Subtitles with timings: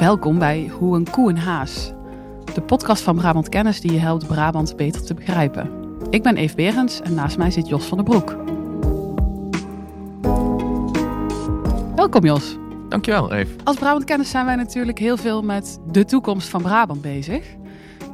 [0.00, 1.92] Welkom bij Hoe een koe een haas.
[2.54, 5.70] De podcast van Brabant Kennis die je helpt Brabant beter te begrijpen.
[6.10, 8.36] Ik ben Eve Berends en naast mij zit Jos van der Broek.
[11.96, 12.56] Welkom Jos.
[12.88, 13.54] Dankjewel, Eve.
[13.64, 17.46] Als Brabant Kennis zijn wij natuurlijk heel veel met de toekomst van Brabant bezig.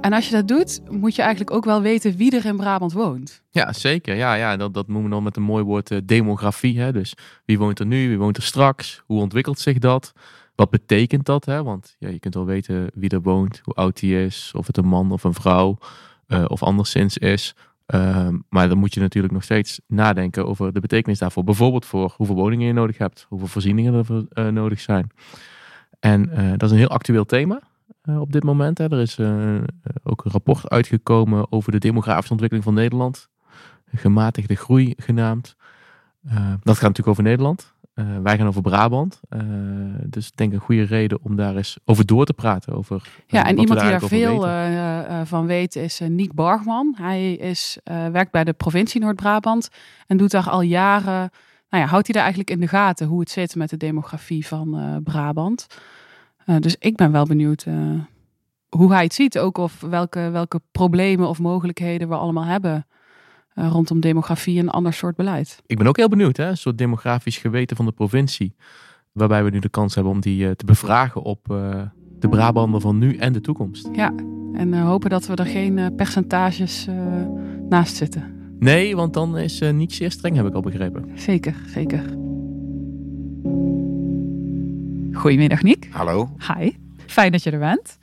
[0.00, 2.92] En als je dat doet, moet je eigenlijk ook wel weten wie er in Brabant
[2.92, 3.42] woont.
[3.50, 4.14] Ja, zeker.
[4.14, 6.80] Ja, ja dat, dat noemen we dan met een mooi woord uh, demografie.
[6.80, 6.92] Hè?
[6.92, 7.14] Dus
[7.44, 10.12] wie woont er nu, wie woont er straks, hoe ontwikkelt zich dat?
[10.56, 11.44] Wat betekent dat?
[11.44, 11.62] Hè?
[11.62, 14.76] Want ja, je kunt wel weten wie er woont, hoe oud hij is, of het
[14.76, 15.78] een man of een vrouw
[16.28, 17.54] uh, of anderszins is.
[17.94, 21.44] Uh, maar dan moet je natuurlijk nog steeds nadenken over de betekenis daarvoor.
[21.44, 25.10] Bijvoorbeeld voor hoeveel woningen je nodig hebt, hoeveel voorzieningen er uh, nodig zijn.
[26.00, 27.60] En dat is een heel actueel thema
[28.02, 28.78] op dit moment.
[28.78, 28.84] Hè.
[28.84, 29.20] Er is
[30.02, 33.28] ook een rapport uitgekomen over de demografische ontwikkeling van Nederland.
[33.94, 35.56] Gematigde groei genaamd.
[36.62, 37.74] dat gaat natuurlijk over Nederland.
[37.96, 39.20] Uh, wij gaan over Brabant.
[39.30, 39.40] Uh,
[40.06, 42.72] dus ik denk een goede reden om daar eens over door te praten.
[42.72, 44.46] Over, uh, ja, en iemand die daar veel
[45.24, 46.94] van weet is Niek Bargman.
[46.98, 49.68] Hij is, werkt bij de provincie Noord-Brabant
[50.06, 51.30] en doet daar al jaren.
[51.70, 54.46] Nou ja, houdt hij daar eigenlijk in de gaten hoe het zit met de demografie
[54.46, 55.66] van Brabant.
[56.58, 57.66] dus ik ben wel benieuwd
[58.68, 59.38] hoe hij het ziet.
[59.38, 62.86] Ook of welke, welke problemen of mogelijkheden we allemaal hebben
[63.58, 65.62] uh, rondom demografie en ander soort beleid.
[65.66, 66.48] Ik ben ook heel benieuwd, hè?
[66.48, 68.54] een soort demografisch geweten van de provincie.
[69.12, 71.82] Waarbij we nu de kans hebben om die uh, te bevragen op uh,
[72.18, 73.88] de Brabander van nu en de toekomst.
[73.92, 74.14] Ja,
[74.52, 76.88] en hopen dat we er geen percentages
[77.68, 78.34] naast zitten.
[78.58, 81.10] Nee, want dan is niet zeer streng, heb ik al begrepen.
[81.14, 82.02] Zeker, zeker.
[85.12, 85.88] Goedemiddag, Niek.
[85.90, 86.30] Hallo.
[86.54, 86.70] Hi.
[87.06, 87.98] Fijn dat je er bent.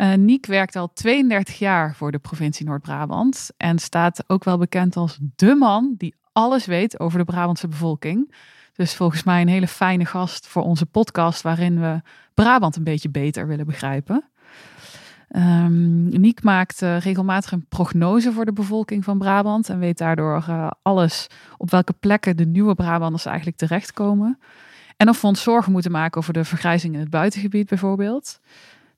[0.00, 4.96] Uh, Niek werkt al 32 jaar voor de provincie Noord-Brabant en staat ook wel bekend
[4.96, 8.34] als de man die alles weet over de Brabantse bevolking.
[8.74, 12.00] Dus volgens mij een hele fijne gast voor onze podcast waarin we
[12.34, 14.24] Brabant een beetje beter willen begrijpen.
[15.36, 20.44] Um, Niek maakt uh, regelmatig een prognose voor de bevolking van Brabant en weet daardoor
[20.48, 24.38] uh, alles op welke plekken de nieuwe Brabanders eigenlijk terechtkomen.
[24.96, 28.40] En of we ons zorgen moeten maken over de vergrijzing in het buitengebied bijvoorbeeld.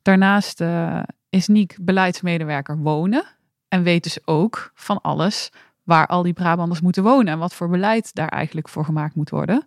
[0.02, 3.24] Daarnaast uh, is Niek beleidsmedewerker wonen
[3.68, 5.50] en weet dus ook van alles
[5.82, 9.30] waar al die Brabanders moeten wonen en wat voor beleid daar eigenlijk voor gemaakt moet
[9.30, 9.66] worden.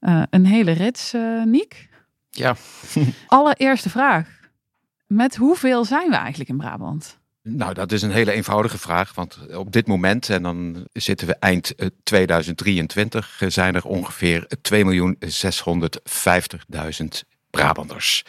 [0.00, 1.88] Uh, een hele rits, uh, Niek.
[2.30, 2.56] Ja.
[3.26, 4.28] Allereerste vraag.
[5.06, 7.18] Met hoeveel zijn we eigenlijk in Brabant?
[7.42, 9.14] Nou, dat is een hele eenvoudige vraag.
[9.14, 14.82] Want op dit moment, en dan zitten we eind 2023, zijn er ongeveer 2.650.000
[17.50, 18.24] Brabanders.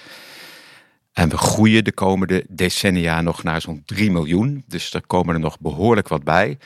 [1.19, 4.63] En we groeien de komende decennia nog naar zo'n 3 miljoen.
[4.68, 6.57] Dus er komen er nog behoorlijk wat bij.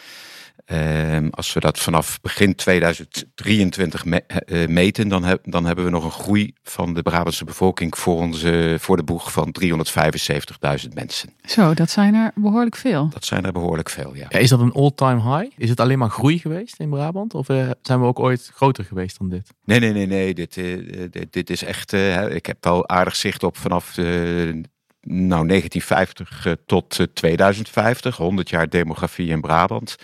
[0.65, 5.91] Um, als we dat vanaf begin 2023 me, uh, meten, dan, heb, dan hebben we
[5.91, 11.33] nog een groei van de Brabantse bevolking voor, onze, voor de boeg van 375.000 mensen.
[11.45, 13.09] Zo, dat zijn er behoorlijk veel.
[13.09, 14.25] Dat zijn er behoorlijk veel, ja.
[14.29, 15.53] ja is dat een all-time high?
[15.57, 17.33] Is het alleen maar groei geweest in Brabant?
[17.33, 19.49] Of uh, zijn we ook ooit groter geweest dan dit?
[19.65, 20.33] Nee, nee, nee, nee.
[20.33, 21.93] Dit, uh, dit, dit, is echt.
[22.29, 29.41] ik heb wel aardig zicht op vanaf nou, 1950 tot 2050, 100 jaar demografie in
[29.41, 29.95] Brabant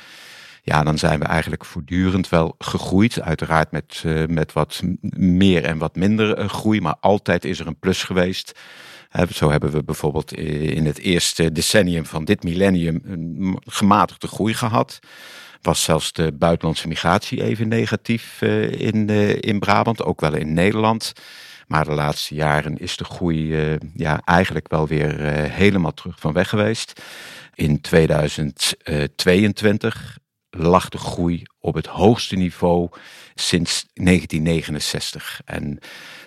[0.61, 3.21] ja, dan zijn we eigenlijk voortdurend wel gegroeid.
[3.21, 4.81] Uiteraard met, uh, met wat
[5.17, 8.59] meer en wat minder uh, groei, maar altijd is er een plus geweest.
[9.33, 14.99] Zo hebben we bijvoorbeeld in het eerste decennium van dit millennium een gematigde groei gehad.
[15.61, 18.41] Was zelfs de buitenlandse migratie even negatief
[18.71, 19.09] in,
[19.39, 21.13] in Brabant, ook wel in Nederland.
[21.67, 23.55] Maar de laatste jaren is de groei
[23.93, 25.19] ja, eigenlijk wel weer
[25.51, 27.01] helemaal terug van weg geweest.
[27.53, 30.17] In 2022
[30.49, 32.89] lag de groei op het hoogste niveau
[33.35, 35.41] sinds 1969.
[35.45, 35.79] En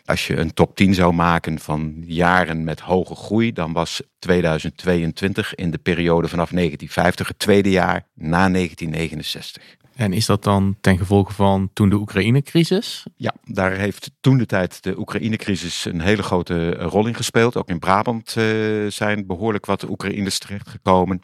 [0.05, 5.55] als je een top 10 zou maken van jaren met hoge groei, dan was 2022
[5.55, 9.81] in de periode vanaf 1950 het tweede jaar na 1969.
[9.97, 13.05] En is dat dan ten gevolge van toen de Oekraïne-crisis?
[13.17, 17.57] Ja, daar heeft toen de tijd de Oekraïne-crisis een hele grote rol in gespeeld.
[17.57, 21.23] Ook in Brabant uh, zijn behoorlijk wat Oekraïners terechtgekomen.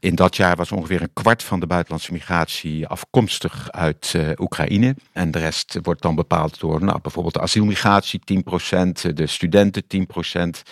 [0.00, 4.96] In dat jaar was ongeveer een kwart van de buitenlandse migratie afkomstig uit uh, Oekraïne.
[5.12, 10.62] En de rest wordt dan bepaald door nou, bijvoorbeeld de asielmigratie 10%, de studenten 10%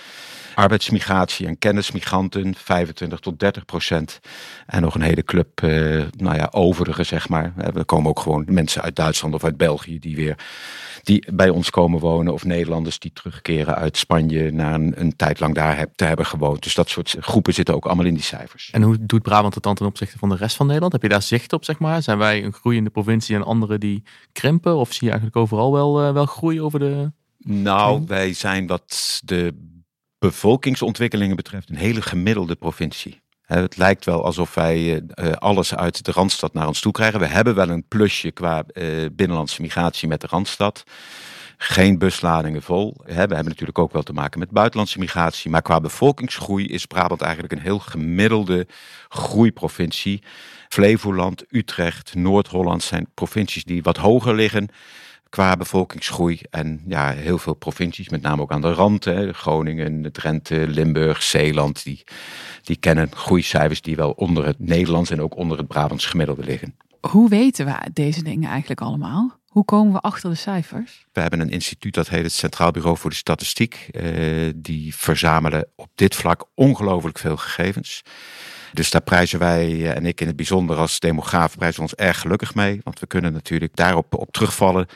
[0.59, 4.21] arbeidsmigratie en kennismigranten 25 tot 30 procent.
[4.67, 7.53] En nog een hele club, uh, nou ja, overigen zeg maar.
[7.57, 10.39] Er komen ook gewoon mensen uit Duitsland of uit België die weer
[11.03, 12.33] die bij ons komen wonen.
[12.33, 16.27] Of Nederlanders die terugkeren uit Spanje na een, een tijd lang daar heb, te hebben
[16.27, 16.63] gewoond.
[16.63, 18.71] Dus dat soort groepen zitten ook allemaal in die cijfers.
[18.71, 20.93] En hoe doet Brabant het dan ten opzichte van de rest van Nederland?
[20.93, 22.03] Heb je daar zicht op, zeg maar?
[22.03, 24.03] Zijn wij een groeiende provincie en andere die
[24.33, 24.77] krimpen?
[24.77, 29.21] Of zie je eigenlijk overal wel, uh, wel groei over de Nou, wij zijn wat
[29.25, 29.55] de
[30.19, 33.20] bevolkingsontwikkelingen betreft een hele gemiddelde provincie.
[33.43, 37.20] Het lijkt wel alsof wij uh, alles uit de Randstad naar ons toe krijgen.
[37.20, 40.85] We hebben wel een plusje qua uh, binnenlandse migratie met de Randstad.
[41.56, 42.94] Geen busladingen vol.
[43.05, 45.50] We hebben natuurlijk ook wel te maken met buitenlandse migratie.
[45.50, 48.67] Maar qua bevolkingsgroei is Brabant eigenlijk een heel gemiddelde
[49.09, 50.23] groeiprovincie.
[50.69, 54.69] Flevoland, Utrecht, Noord-Holland zijn provincies die wat hoger liggen
[55.29, 56.41] qua bevolkingsgroei.
[56.51, 59.05] En ja, heel veel provincies, met name ook aan de rand.
[59.05, 61.85] Hè, Groningen, Drenthe, Limburg, Zeeland.
[61.85, 62.05] Die,
[62.63, 66.77] die kennen groeicijfers die wel onder het Nederlands en ook onder het Brabants gemiddelde liggen.
[67.01, 69.39] Hoe weten we deze dingen eigenlijk allemaal?
[69.49, 71.07] Hoe komen we achter de cijfers?
[71.13, 73.89] We hebben een instituut dat heet het Centraal Bureau voor de Statistiek.
[73.93, 78.03] Uh, die verzamelen op dit vlak ongelooflijk veel gegevens.
[78.73, 82.20] Dus daar prijzen wij, eh, en ik in het bijzonder als demograaf, prijzen ons erg
[82.20, 82.81] gelukkig mee.
[82.82, 84.87] Want we kunnen natuurlijk daarop op terugvallen.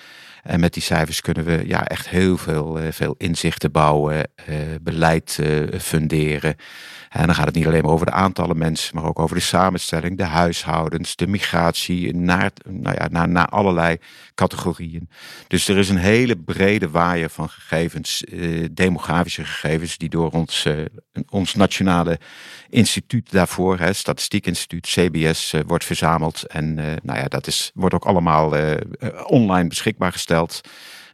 [0.43, 4.31] En met die cijfers kunnen we ja, echt heel veel, eh, veel inzichten bouwen,
[4.83, 5.39] beleid
[5.79, 6.57] funderen.
[7.13, 9.43] En dan gaat het niet alleen maar over de aantallen mensen, maar ook over de
[9.43, 13.99] samenstelling, de huishoudens, de migratie, naar, nou ja, naar, naar allerlei
[14.35, 15.09] categorieën.
[15.49, 20.65] Dus er is een hele brede waaier van gegevens, eh, demografische gegevens, die door ons,
[20.65, 20.85] eh,
[21.29, 22.19] ons nationale
[22.69, 26.47] instituut daarvoor, hè, Statistiek Instituut, CBS, eh, wordt verzameld.
[26.47, 28.55] En eh, nou ja, dat is, wordt ook allemaal
[29.27, 30.61] online beschikbaar gesteld.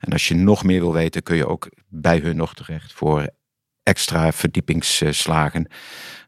[0.00, 3.28] En als je nog meer wil weten, kun je ook bij hun nog terecht voor
[3.88, 5.68] extra verdiepingsslagen.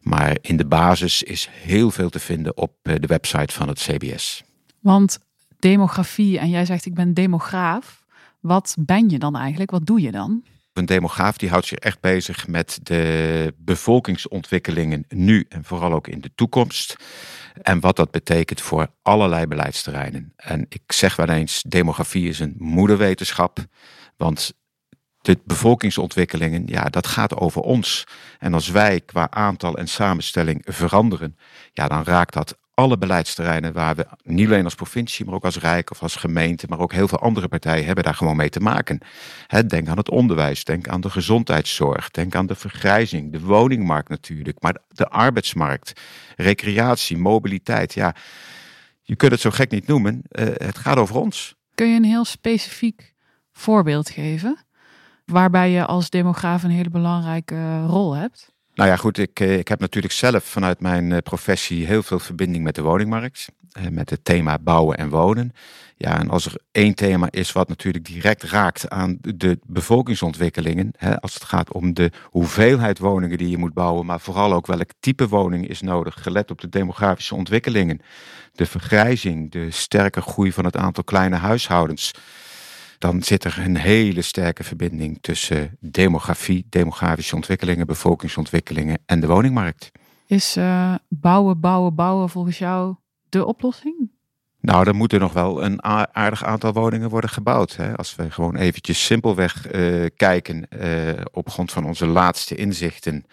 [0.00, 3.78] Maar in de basis is heel veel te vinden op eh, de website van het
[3.78, 4.42] CBS.
[4.80, 5.18] Want
[5.58, 8.04] demografie, en jij zegt ik ben demograaf.
[8.40, 9.70] Wat ben je dan eigenlijk?
[9.70, 10.44] Wat doe je dan?
[10.72, 16.20] Een demograaf die houdt zich echt bezig met de bevolkingsontwikkelingen nu en vooral ook in
[16.20, 16.96] de toekomst.
[17.62, 20.32] En wat dat betekent voor allerlei beleidsterreinen.
[20.36, 23.58] En ik zeg wel eens, demografie is een moederwetenschap.
[24.16, 24.52] Want
[25.20, 28.04] de bevolkingsontwikkelingen, ja, dat gaat over ons.
[28.38, 31.36] En als wij qua aantal en samenstelling veranderen,
[31.72, 35.58] ja, dan raakt dat alle beleidsterreinen waar we niet alleen als provincie, maar ook als
[35.58, 38.60] Rijk of als gemeente, maar ook heel veel andere partijen hebben daar gewoon mee te
[38.60, 39.00] maken.
[39.66, 44.62] denk aan het onderwijs, denk aan de gezondheidszorg, denk aan de vergrijzing, de woningmarkt natuurlijk,
[44.62, 46.00] maar de arbeidsmarkt,
[46.36, 47.94] recreatie, mobiliteit.
[47.94, 48.14] Ja,
[49.02, 50.22] je kunt het zo gek niet noemen.
[50.30, 51.54] Uh, het gaat over ons.
[51.74, 53.14] Kun je een heel specifiek
[53.52, 54.64] voorbeeld geven?
[55.30, 58.52] Waarbij je als demograaf een hele belangrijke rol hebt?
[58.74, 62.18] Nou ja, goed, ik, eh, ik heb natuurlijk zelf vanuit mijn eh, professie heel veel
[62.18, 63.48] verbinding met de woningmarkt.
[63.70, 65.52] Eh, met het thema bouwen en wonen.
[65.96, 70.92] Ja, en als er één thema is wat natuurlijk direct raakt aan de bevolkingsontwikkelingen.
[70.96, 74.66] Hè, als het gaat om de hoeveelheid woningen die je moet bouwen, maar vooral ook
[74.66, 78.00] welk type woning is nodig, gelet op de demografische ontwikkelingen.
[78.52, 82.12] De vergrijzing, de sterke groei van het aantal kleine huishoudens
[83.00, 89.90] dan zit er een hele sterke verbinding tussen demografie, demografische ontwikkelingen, bevolkingsontwikkelingen en de woningmarkt.
[90.26, 92.94] Is uh, bouwen, bouwen, bouwen volgens jou
[93.28, 94.10] de oplossing?
[94.60, 97.76] Nou, er moeten nog wel een aardig aantal woningen worden gebouwd.
[97.76, 97.96] Hè.
[97.96, 103.24] Als we gewoon eventjes simpelweg uh, kijken uh, op grond van onze laatste inzichten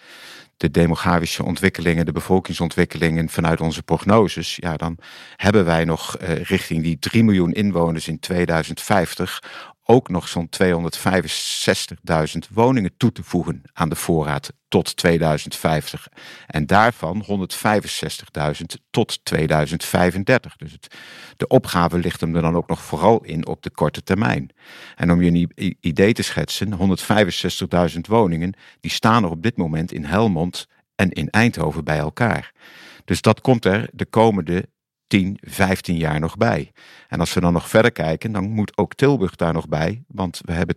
[0.58, 4.98] de demografische ontwikkelingen, de bevolkingsontwikkelingen vanuit onze prognoses, ja, dan
[5.36, 9.42] hebben wij nog uh, richting die 3 miljoen inwoners in 2050
[9.90, 10.68] ook nog zo'n 265.000
[12.50, 16.08] woningen toe te voegen aan de voorraad tot 2050.
[16.46, 20.56] En daarvan 165.000 tot 2035.
[20.56, 20.94] Dus het,
[21.36, 24.50] de opgave ligt hem er dan ook nog vooral in op de korte termijn.
[24.96, 26.98] En om je een idee te schetsen,
[27.92, 32.52] 165.000 woningen, die staan er op dit moment in Helmond en in Eindhoven bij elkaar.
[33.04, 34.68] Dus dat komt er de komende
[35.08, 36.72] 10, 15 jaar nog bij.
[37.08, 40.04] En als we dan nog verder kijken, dan moet ook Tilburg daar nog bij.
[40.06, 40.76] Want we hebben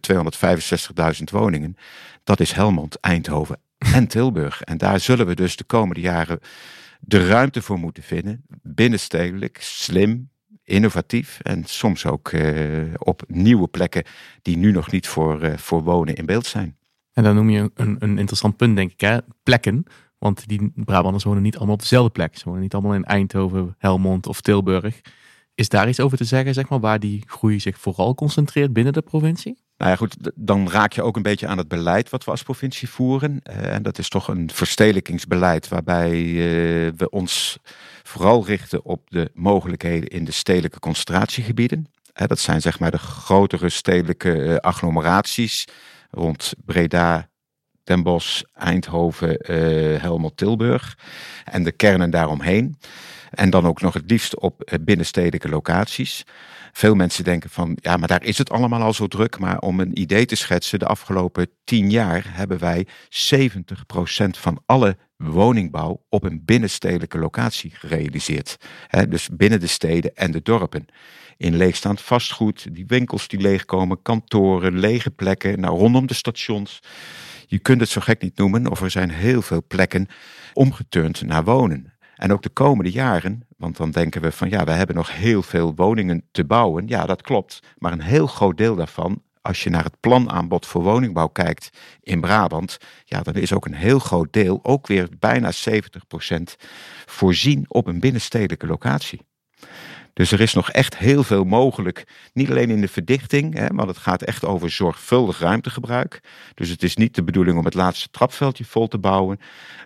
[1.17, 1.75] 265.000 woningen.
[2.23, 4.61] Dat is Helmond, Eindhoven en Tilburg.
[4.61, 6.39] En daar zullen we dus de komende jaren
[6.99, 8.45] de ruimte voor moeten vinden.
[8.61, 10.29] Binnenstedelijk, slim,
[10.63, 14.03] innovatief en soms ook uh, op nieuwe plekken
[14.41, 16.77] die nu nog niet voor, uh, voor wonen in beeld zijn.
[17.13, 19.17] En dan noem je een, een interessant punt, denk ik, hè?
[19.43, 19.83] plekken.
[20.21, 22.37] Want die Brabanders wonen niet allemaal op dezelfde plek.
[22.37, 25.01] Ze wonen niet allemaal in Eindhoven, Helmond of Tilburg.
[25.55, 28.93] Is daar iets over te zeggen, zeg maar, waar die groei zich vooral concentreert binnen
[28.93, 29.57] de provincie?
[29.77, 32.43] Nou ja, goed, dan raak je ook een beetje aan het beleid wat we als
[32.43, 33.41] provincie voeren.
[33.49, 37.57] Uh, en dat is toch een verstedelijkingsbeleid waarbij uh, we ons
[38.03, 41.87] vooral richten op de mogelijkheden in de stedelijke concentratiegebieden.
[42.21, 45.67] Uh, dat zijn zeg maar de grotere stedelijke agglomeraties
[46.11, 47.29] rond Breda,
[47.83, 50.97] Den Bosch, Eindhoven, uh, Helmond, Tilburg.
[51.43, 52.77] En de kernen daaromheen.
[53.29, 56.25] En dan ook nog het liefst op binnenstedelijke locaties.
[56.71, 59.39] Veel mensen denken van, ja, maar daar is het allemaal al zo druk.
[59.39, 62.89] Maar om een idee te schetsen, de afgelopen tien jaar hebben wij 70%
[64.29, 68.57] van alle woningbouw op een binnenstedelijke locatie gerealiseerd.
[69.09, 70.85] dus binnen de steden en de dorpen.
[71.37, 76.79] In leegstaand vastgoed, die winkels die leegkomen, kantoren, lege plekken, nou, rondom de stations.
[77.47, 80.07] Je kunt het zo gek niet noemen, of er zijn heel veel plekken
[80.53, 81.93] omgeturnd naar wonen.
[82.15, 85.41] En ook de komende jaren, want dan denken we van ja, we hebben nog heel
[85.41, 86.87] veel woningen te bouwen.
[86.87, 87.59] Ja, dat klopt.
[87.77, 91.69] Maar een heel groot deel daarvan, als je naar het planaanbod voor woningbouw kijkt
[92.01, 95.55] in Brabant, ja, dan is ook een heel groot deel, ook weer bijna 70%,
[97.05, 99.21] voorzien op een binnenstedelijke locatie.
[100.13, 102.03] Dus er is nog echt heel veel mogelijk.
[102.33, 106.19] Niet alleen in de verdichting, hè, want het gaat echt over zorgvuldig ruimtegebruik.
[106.53, 109.39] Dus het is niet de bedoeling om het laatste trapveldje vol te bouwen,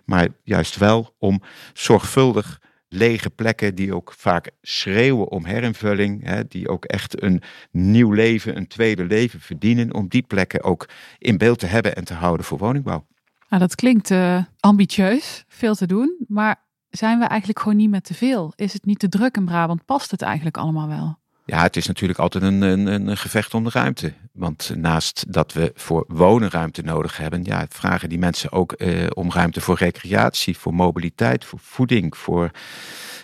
[0.05, 1.41] maar juist wel om
[1.73, 8.11] zorgvuldig lege plekken die ook vaak schreeuwen om herinvulling, hè, die ook echt een nieuw
[8.11, 12.13] leven, een tweede leven verdienen, om die plekken ook in beeld te hebben en te
[12.13, 13.05] houden voor woningbouw.
[13.49, 18.03] Nou, dat klinkt uh, ambitieus, veel te doen, maar zijn we eigenlijk gewoon niet met
[18.03, 18.53] te veel?
[18.55, 19.85] Is het niet te druk in Brabant?
[19.85, 21.17] Past het eigenlijk allemaal wel?
[21.45, 24.13] Ja, het is natuurlijk altijd een, een, een gevecht om de ruimte.
[24.31, 29.07] Want naast dat we voor wonen ruimte nodig hebben, ja, vragen die mensen ook eh,
[29.13, 32.51] om ruimte voor recreatie, voor mobiliteit, voor voeding, voor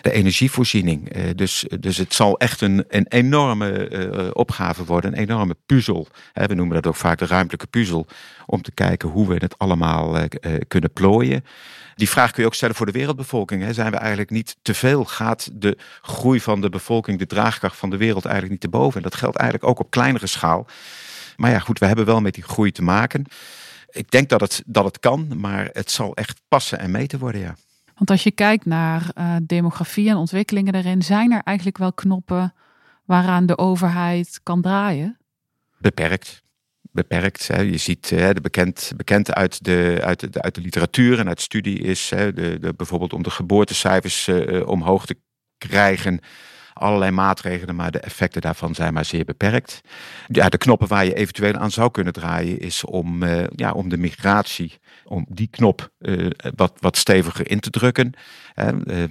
[0.02, 1.08] de energievoorziening.
[1.08, 6.06] Eh, dus, dus het zal echt een, een enorme uh, opgave worden, een enorme puzzel.
[6.32, 8.06] we noemen dat ook vaak de ruimtelijke puzzel,
[8.46, 10.24] om te kijken hoe we het allemaal uh,
[10.68, 11.44] kunnen plooien.
[11.94, 13.62] Die vraag kun je ook stellen voor de wereldbevolking.
[13.62, 13.72] Hè.
[13.72, 15.04] Zijn we eigenlijk niet te veel?
[15.04, 18.96] Gaat de groei van de bevolking, de draagkracht van de wereld eigenlijk niet te boven?
[18.96, 20.66] En dat geldt eigenlijk ook op kleinere schaal.
[21.36, 23.24] Maar ja, goed, we hebben wel met die groei te maken.
[23.90, 27.40] Ik denk dat het, dat het kan, maar het zal echt passen en meten worden,
[27.40, 27.54] ja.
[27.94, 32.54] Want als je kijkt naar uh, demografie en ontwikkelingen daarin, zijn er eigenlijk wel knoppen
[33.04, 35.18] waaraan de overheid kan draaien?
[35.78, 36.41] Beperkt
[36.92, 37.48] beperkt.
[37.48, 37.60] Hè.
[37.60, 41.40] Je ziet hè, de bekend, bekend uit, de, uit, de, uit de literatuur en uit
[41.40, 45.16] studie is hè, de, de, bijvoorbeeld om de geboortecijfers uh, omhoog te
[45.58, 46.20] krijgen.
[46.74, 49.80] Allerlei maatregelen, maar de effecten daarvan zijn maar zeer beperkt.
[50.26, 53.88] Ja, de knoppen waar je eventueel aan zou kunnen draaien is om, uh, ja, om
[53.88, 58.12] de migratie om die knop uh, wat, wat steviger in te drukken.
[58.54, 59.04] Uh,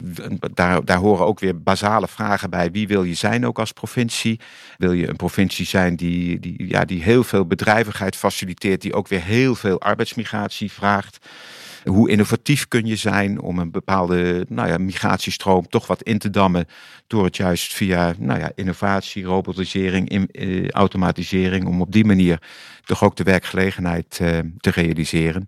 [0.54, 2.72] daar, daar horen ook weer basale vragen bij.
[2.72, 4.40] Wie wil je zijn ook als provincie?
[4.78, 9.08] Wil je een provincie zijn die, die, ja, die heel veel bedrijvigheid faciliteert, die ook
[9.08, 11.26] weer heel veel arbeidsmigratie vraagt?
[11.84, 16.30] Hoe innovatief kun je zijn om een bepaalde nou ja, migratiestroom toch wat in te
[16.30, 16.66] dammen
[17.08, 22.42] door het juist via nou ja, innovatie, robotisering, in, eh, automatisering, om op die manier
[22.84, 25.48] toch ook de werkgelegenheid eh, te realiseren.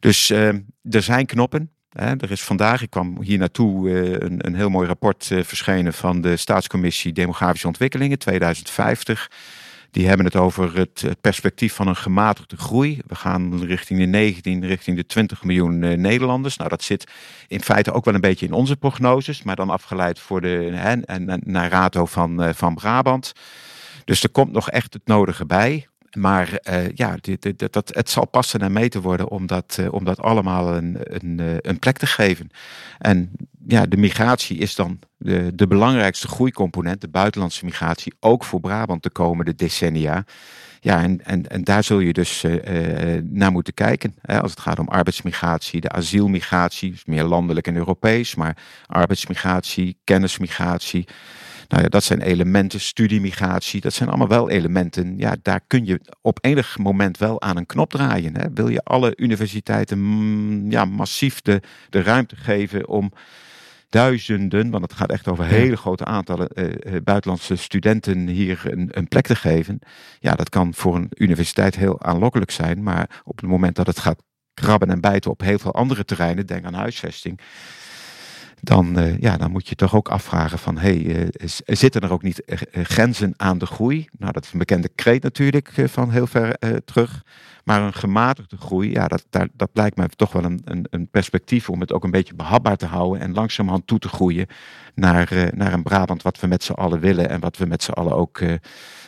[0.00, 0.48] Dus eh,
[0.82, 1.70] er zijn knoppen.
[1.88, 2.16] Hè.
[2.16, 3.90] Er is vandaag, ik kwam hier naartoe,
[4.24, 9.30] een, een heel mooi rapport verschenen van de Staatscommissie Demografische Ontwikkelingen 2050.
[9.90, 13.00] Die hebben het over het, perspectief van een gematigde groei.
[13.06, 16.56] We gaan richting de 19, richting de 20 miljoen uh, Nederlanders.
[16.56, 17.10] Nou, dat zit
[17.48, 21.16] in feite ook wel een beetje in onze prognoses, maar dan afgeleid voor de, hè,
[21.38, 23.32] naar rato van, uh, van Brabant.
[24.04, 25.88] Dus er komt nog echt het nodige bij.
[26.16, 29.92] Maar uh, ja, dit, dit, dat, het zal passen en meten worden om dat, uh,
[29.92, 32.50] om dat allemaal een, een, een plek te geven.
[32.98, 33.30] En
[33.66, 39.02] ja, de migratie is dan de, de belangrijkste groeicomponent, de buitenlandse migratie, ook voor Brabant
[39.02, 40.24] de komende decennia.
[40.80, 42.44] Ja, en, en, en daar zul je dus
[43.22, 44.14] naar moeten kijken.
[44.22, 51.06] Hè, als het gaat om arbeidsmigratie, de asielmigratie, meer landelijk en Europees, maar arbeidsmigratie, kennismigratie.
[51.68, 55.18] Nou ja, dat zijn elementen, studiemigratie, dat zijn allemaal wel elementen.
[55.18, 58.36] Ja, daar kun je op enig moment wel aan een knop draaien.
[58.36, 58.46] Hè.
[58.54, 61.60] Wil je alle universiteiten mm, ja, massief de,
[61.90, 63.12] de ruimte geven om
[63.88, 69.08] duizenden, want het gaat echt over hele grote aantallen uh, buitenlandse studenten hier een, een,
[69.08, 69.78] plek te geven.
[70.20, 73.98] Ja, dat kan voor een universiteit heel aanlokkelijk zijn, maar op het moment dat het
[73.98, 74.22] gaat
[74.54, 77.40] krabben en bijten op heel veel andere terreinen, denk aan huisvesting,
[78.60, 81.28] dan, uh, ja, dan moet je toch ook afvragen van, hey, uh,
[81.64, 84.08] zitten er ook niet uh, grenzen aan de groei?
[84.18, 87.22] Nou, dat is een bekende kreet natuurlijk van heel ver terug.
[87.64, 91.68] Maar een gematigde groei, ja, dat, dat, lijkt me toch wel een, een, een, perspectief
[91.70, 94.46] om het ook een beetje behapbaar te houden en langzamerhand toe te groeien
[94.94, 97.90] naar, naar een Brabant wat we met z'n allen willen en wat we met z'n
[97.90, 98.42] allen ook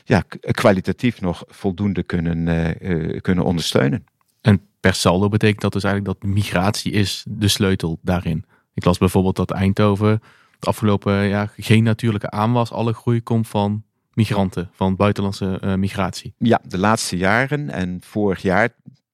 [0.04, 2.46] ja, kwalitatief nog voldoende kunnen,
[3.20, 4.04] kunnen ondersteunen.
[4.40, 8.44] En per saldo betekent dat dus eigenlijk dat migratie is de sleutel daarin.
[8.80, 10.22] Ik las bijvoorbeeld dat Eindhoven
[10.54, 12.72] het afgelopen jaar geen natuurlijke aanwas.
[12.72, 16.34] Alle groei komt van migranten, van buitenlandse uh, migratie.
[16.38, 18.68] Ja, de laatste jaren en vorig jaar,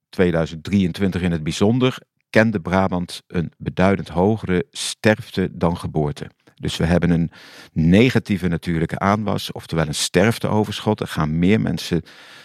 [0.09, 1.99] 2023 in het bijzonder,
[2.31, 6.31] kende Brabant een beduidend hogere sterfte dan geboorte.
[6.61, 7.31] Dus we hebben een
[7.73, 11.01] negatieve natuurlijke aanwas, oftewel een sterfteoverschot.
[11.01, 12.03] Er gaan meer mensen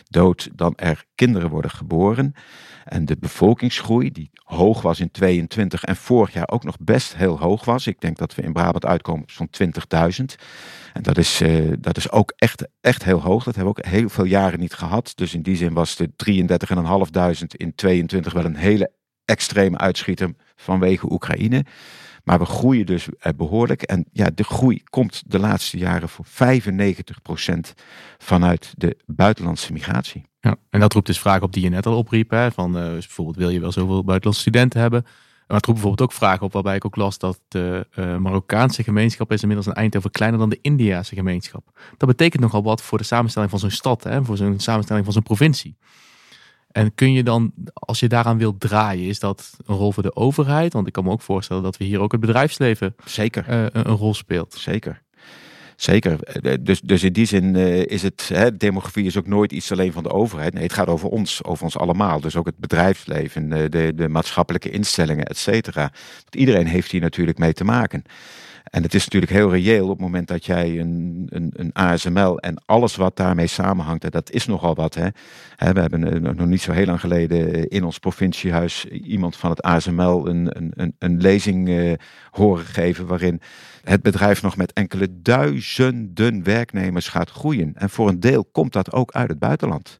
[0.10, 2.34] dood dan er kinderen worden geboren.
[2.86, 7.39] En de bevolkingsgroei, die hoog was in 22 en vorig jaar ook nog best heel
[7.39, 7.88] hoog was.
[7.88, 10.25] Ik denk dat we in Brabant uitkomen op zo'n 20.000.
[10.94, 13.44] En dat is, uh, dat is ook echt, echt heel hoog.
[13.44, 15.12] Dat hebben we ook heel veel jaren niet gehad.
[15.15, 16.10] Dus in die zin was de
[17.41, 18.91] 33.500 in 22 wel een hele
[19.25, 21.65] extreme uitschieter vanwege Oekraïne.
[22.23, 23.81] Maar we groeien dus eh, behoorlijk.
[23.81, 26.29] En ja, de groei komt de laatste jaren voor 95%
[28.17, 30.23] vanuit de buitenlandse migratie.
[30.39, 32.29] Ja, en dat roept dus vragen op die je net al opriep.
[32.29, 35.05] Hè, van uh, bijvoorbeeld wil je wel zoveel buitenlandse studenten hebben?
[35.51, 38.83] Maar het roept bijvoorbeeld ook vragen op waarbij ik ook las dat de uh, Marokkaanse
[38.83, 41.79] gemeenschap is inmiddels een Eindhoven kleiner dan de Indiase gemeenschap.
[41.97, 45.13] Dat betekent nogal wat voor de samenstelling van zo'n stad, hè, voor zo'n samenstelling van
[45.13, 45.77] zo'n provincie.
[46.71, 50.15] En kun je dan, als je daaraan wilt draaien, is dat een rol voor de
[50.15, 50.73] overheid?
[50.73, 53.45] Want ik kan me ook voorstellen dat we hier ook het bedrijfsleven Zeker.
[53.49, 54.53] Uh, een, een rol speelt.
[54.53, 55.01] Zeker.
[55.75, 56.19] Zeker.
[56.61, 59.91] Dus, dus in die zin uh, is het, hè, demografie is ook nooit iets alleen
[59.91, 60.53] van de overheid.
[60.53, 62.19] Nee, het gaat over ons, over ons allemaal.
[62.19, 65.81] Dus ook het bedrijfsleven, de, de maatschappelijke instellingen, et cetera.
[65.81, 68.03] Want iedereen heeft hier natuurlijk mee te maken.
[68.63, 72.39] En het is natuurlijk heel reëel op het moment dat jij een, een, een ASML
[72.39, 74.94] en alles wat daarmee samenhangt, dat is nogal wat.
[74.94, 75.08] Hè?
[75.74, 80.27] We hebben nog niet zo heel lang geleden in ons provinciehuis iemand van het ASML
[80.27, 81.94] een, een, een lezing uh,
[82.32, 83.41] horen geven waarin
[83.84, 87.74] het bedrijf nog met enkele duizenden werknemers gaat groeien.
[87.75, 90.00] En voor een deel komt dat ook uit het buitenland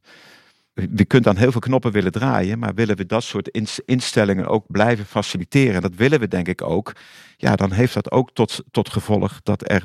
[0.74, 3.48] je kunt dan heel veel knoppen willen draaien, maar willen we dat soort
[3.84, 6.92] instellingen ook blijven faciliteren, dat willen we denk ik ook,
[7.36, 9.84] ja, dan heeft dat ook tot, tot gevolg dat er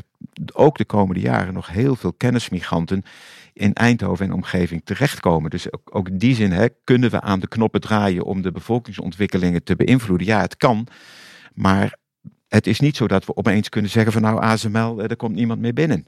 [0.54, 3.04] ook de komende jaren nog heel veel kennismigranten
[3.54, 5.50] in Eindhoven en omgeving terechtkomen.
[5.50, 8.52] Dus ook, ook in die zin hè, kunnen we aan de knoppen draaien om de
[8.52, 10.28] bevolkingsontwikkelingen te beïnvloeden.
[10.28, 10.88] Ja, het kan,
[11.54, 11.98] maar
[12.48, 15.60] het is niet zo dat we opeens kunnen zeggen van nou ASML, er komt niemand
[15.60, 16.06] meer binnen.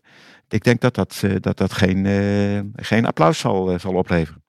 [0.49, 4.43] Ik denk dat dat, eh, dat, dat geen, uh, geen applaus zal, zal opleveren.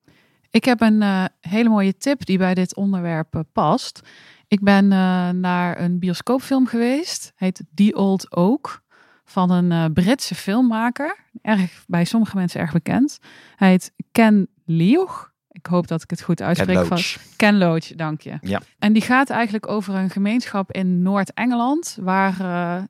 [0.51, 4.01] Ik heb een uh, hele mooie tip die bij dit onderwerp uh, past.
[4.49, 8.83] Ik ben uh, naar een bioscoopfilm geweest, heet The Old Oak,
[9.25, 11.17] van een Britse filmmaker.
[11.43, 13.19] Erg, bij sommige mensen erg bekend.
[13.57, 15.33] Hij heet Ken Loach.
[15.51, 16.77] Ik hoop dat ik het goed uitspreek.
[16.77, 17.13] Ken Loach.
[17.13, 18.39] Van Ken Loach, dank je.
[18.41, 18.61] Ja.
[18.79, 22.37] En die gaat eigenlijk over een gemeenschap in Noord-Engeland, waar,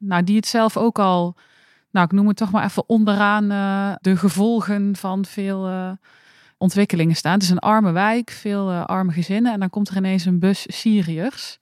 [0.00, 1.36] nou, die het zelf ook al,
[1.90, 3.48] nou, ik noem het toch maar even onderaan
[4.00, 5.68] de gevolgen van veel
[6.60, 7.32] ontwikkelingen staan.
[7.32, 9.52] Het is een arme wijk, veel uh, arme gezinnen.
[9.52, 11.58] En dan komt er ineens een bus Syriërs.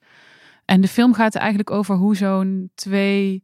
[0.65, 3.43] En de film gaat eigenlijk over hoe zo'n twee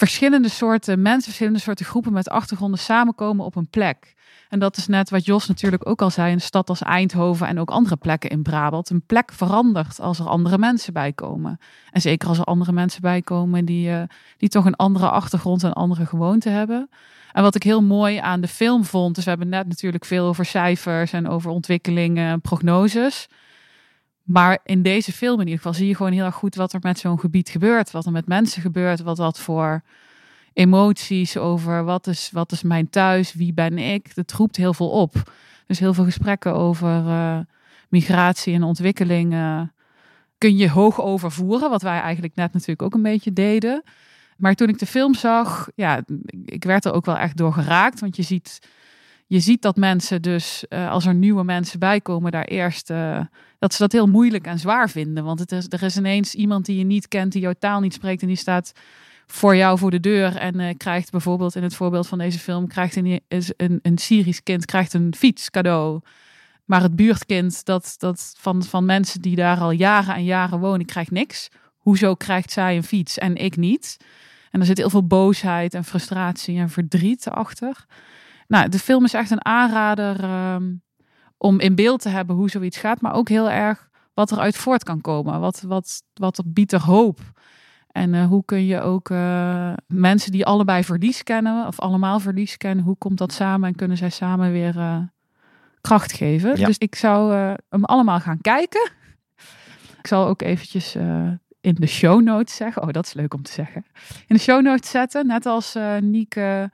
[0.00, 4.14] verschillende soorten mensen, verschillende soorten groepen met achtergronden samenkomen op een plek.
[4.48, 7.58] En dat is net wat Jos natuurlijk ook al zei, een stad als Eindhoven en
[7.58, 8.90] ook andere plekken in Brabant.
[8.90, 11.60] Een plek verandert als er andere mensen bij komen.
[11.90, 14.02] En zeker als er andere mensen bij komen die, uh,
[14.36, 16.90] die toch een andere achtergrond en andere gewoonten hebben.
[17.32, 20.26] En wat ik heel mooi aan de film vond, dus we hebben net natuurlijk veel
[20.26, 23.28] over cijfers en over ontwikkelingen, prognoses.
[24.32, 26.80] Maar in deze film in ieder geval zie je gewoon heel erg goed wat er
[26.82, 27.90] met zo'n gebied gebeurt.
[27.90, 29.82] Wat er met mensen gebeurt, wat dat voor
[30.52, 34.14] emoties over wat is, wat is mijn thuis, wie ben ik.
[34.14, 35.32] Dat roept heel veel op.
[35.66, 37.38] Dus heel veel gesprekken over uh,
[37.88, 39.60] migratie en ontwikkeling uh,
[40.38, 41.70] kun je hoog overvoeren.
[41.70, 43.82] Wat wij eigenlijk net natuurlijk ook een beetje deden.
[44.36, 46.02] Maar toen ik de film zag, ja,
[46.44, 48.00] ik werd er ook wel echt door geraakt.
[48.00, 48.58] Want je ziet,
[49.26, 52.90] je ziet dat mensen dus, uh, als er nieuwe mensen bij komen, daar eerst,
[53.60, 55.24] dat ze dat heel moeilijk en zwaar vinden.
[55.24, 57.94] Want het is, er is ineens iemand die je niet kent, die jouw taal niet
[57.94, 58.72] spreekt en die staat
[59.26, 62.66] voor jou voor de deur en uh, krijgt bijvoorbeeld in het voorbeeld van deze film,
[62.66, 66.00] krijgt een, een, een Syrisch kind krijgt een fiets cadeau.
[66.64, 70.86] Maar het buurtkind dat, dat van, van mensen die daar al jaren en jaren wonen,
[70.86, 71.48] krijgt niks.
[71.76, 73.96] Hoezo krijgt zij een fiets en ik niet?
[74.50, 77.84] En er zit heel veel boosheid en frustratie en verdriet achter.
[78.48, 80.82] Nou, de film is echt een aanrader um,
[81.42, 84.84] om in beeld te hebben hoe zoiets gaat, maar ook heel erg wat eruit voort
[84.84, 85.40] kan komen.
[85.40, 87.18] Wat, wat, wat biedt er hoop?
[87.92, 92.56] En uh, hoe kun je ook uh, mensen die allebei verlies kennen, of allemaal verlies
[92.56, 94.98] kennen, hoe komt dat samen en kunnen zij samen weer uh,
[95.80, 96.58] kracht geven?
[96.58, 96.66] Ja.
[96.66, 97.34] Dus ik zou
[97.68, 98.90] hem allemaal gaan kijken.
[99.98, 100.94] Ik zal ook eventjes
[101.60, 102.82] in de show notes zeggen.
[102.82, 103.84] Oh, dat is leuk om te zeggen.
[104.26, 106.70] In de show notes zetten, net als Nieke,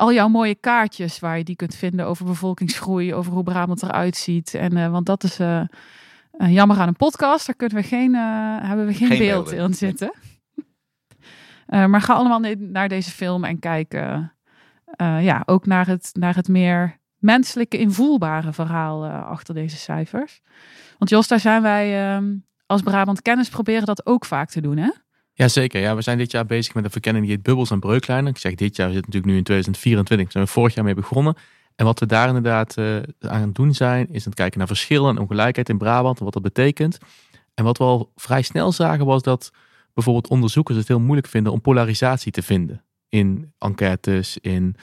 [0.00, 4.16] al jouw mooie kaartjes waar je die kunt vinden over bevolkingsgroei, over hoe Brabant eruit
[4.16, 4.54] ziet.
[4.54, 5.62] En uh, want dat is uh,
[6.32, 9.66] jammer aan een podcast, daar kunnen we geen, hebben we geen, geen beeld beelden.
[9.66, 10.12] in zitten.
[11.90, 13.92] maar ga allemaal naar deze film en kijk,
[14.98, 20.40] ja, ook naar het, naar het meer menselijke, invoelbare verhaal achter deze cijfers.
[20.98, 22.14] Want Jos, daar zijn wij.
[22.14, 22.36] Ehm,
[22.66, 24.90] als Brabant Kennis proberen dat ook vaak te doen, hè?
[25.40, 28.30] Jazeker, ja, we zijn dit jaar bezig met een verkenning die heet Bubbels en Breuklijnen.
[28.30, 30.84] Ik zeg dit jaar, we zitten natuurlijk nu in 2024, we zijn we vorig jaar
[30.84, 31.34] mee begonnen.
[31.76, 34.66] En wat we daar inderdaad uh, aan het doen zijn, is aan het kijken naar
[34.66, 36.98] verschillen en ongelijkheid in Brabant en wat dat betekent.
[37.54, 39.50] En wat we al vrij snel zagen was dat
[39.94, 44.76] bijvoorbeeld onderzoekers het heel moeilijk vinden om polarisatie te vinden in enquêtes, in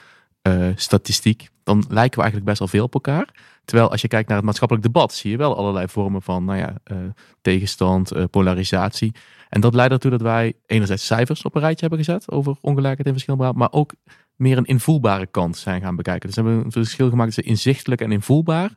[0.48, 1.50] uh, statistiek.
[1.64, 3.30] Dan lijken we eigenlijk best wel veel op elkaar.
[3.66, 6.58] Terwijl als je kijkt naar het maatschappelijk debat, zie je wel allerlei vormen van nou
[6.58, 6.98] ja, uh,
[7.42, 9.16] tegenstand, uh, polarisatie.
[9.50, 13.06] En dat leidt ertoe dat wij enerzijds cijfers op een rijtje hebben gezet over ongelijkheid
[13.06, 13.94] en verschil, maar ook
[14.36, 16.30] meer een invoelbare kant zijn gaan bekijken.
[16.30, 18.72] Dus we een verschil gemaakt tussen inzichtelijk en invoelbaar.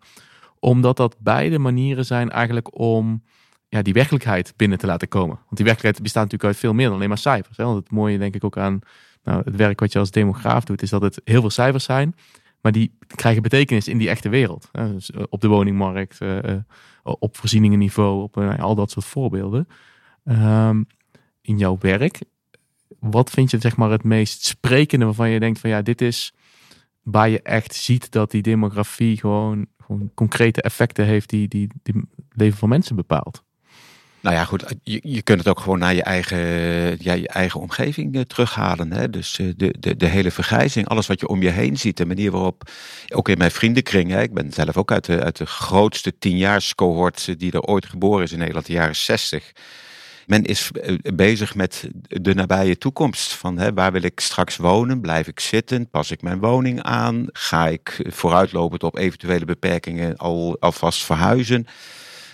[0.58, 3.22] Omdat dat beide manieren zijn eigenlijk om
[3.68, 5.36] ja, die werkelijkheid binnen te laten komen.
[5.36, 7.56] Want die werkelijkheid bestaat natuurlijk uit veel meer dan alleen maar cijfers.
[7.56, 7.64] Hè?
[7.64, 8.80] Want het mooie denk ik ook aan
[9.22, 12.14] nou, het werk wat je als demograaf doet, is dat het heel veel cijfers zijn.
[12.60, 14.68] Maar die krijgen betekenis in die echte wereld.
[14.72, 16.38] Dus eh, op de woningmarkt, uh,
[17.02, 19.68] op voorzieningenniveau, op uh, al dat soort voorbeelden.
[20.24, 20.86] Um,
[21.42, 22.20] in jouw werk
[23.00, 26.34] wat vind je zeg maar het meest sprekende waarvan je denkt van ja, dit is
[27.02, 31.96] waar je echt ziet dat die demografie gewoon, gewoon concrete effecten heeft die, die het
[32.28, 33.44] leven van mensen bepaalt?
[34.20, 36.38] Nou ja, goed, je, je kunt het ook gewoon naar je eigen,
[37.02, 38.92] ja, je eigen omgeving uh, terughalen.
[38.92, 39.10] Hè?
[39.10, 42.06] Dus uh, de, de, de hele vergrijzing, alles wat je om je heen ziet, de
[42.06, 42.70] manier waarop,
[43.08, 47.38] ook in mijn vriendenkring, hè, ik ben zelf ook uit de, uit de grootste tienjaarscohort
[47.38, 49.52] die er ooit geboren is in Nederland, de jaren 60
[50.30, 53.32] men is eh, bezig met de nabije toekomst.
[53.32, 55.00] Van hè, waar wil ik straks wonen?
[55.00, 55.88] Blijf ik zitten?
[55.88, 57.26] Pas ik mijn woning aan?
[57.32, 61.66] Ga ik vooruitlopend op eventuele beperkingen al, alvast verhuizen?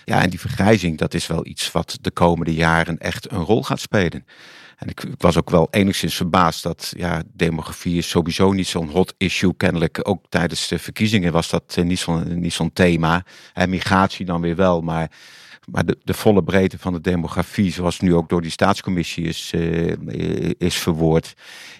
[0.09, 3.63] Ja, en die vergrijzing, dat is wel iets wat de komende jaren echt een rol
[3.63, 4.25] gaat spelen.
[4.77, 9.13] En ik, was ook wel enigszins verbaasd dat ja, demografie is sowieso niet zo'n hot
[9.17, 9.53] issue.
[9.57, 13.25] Kennelijk ook tijdens de verkiezingen was dat eh, niet zo'n niet zo'n thema.
[13.53, 15.11] En migratie dan weer wel, maar
[15.71, 19.51] maar de, de volle breedte van de demografie, zoals nu ook door die staatscommissie is,
[19.55, 19.93] uh,
[20.57, 21.33] is verwoord,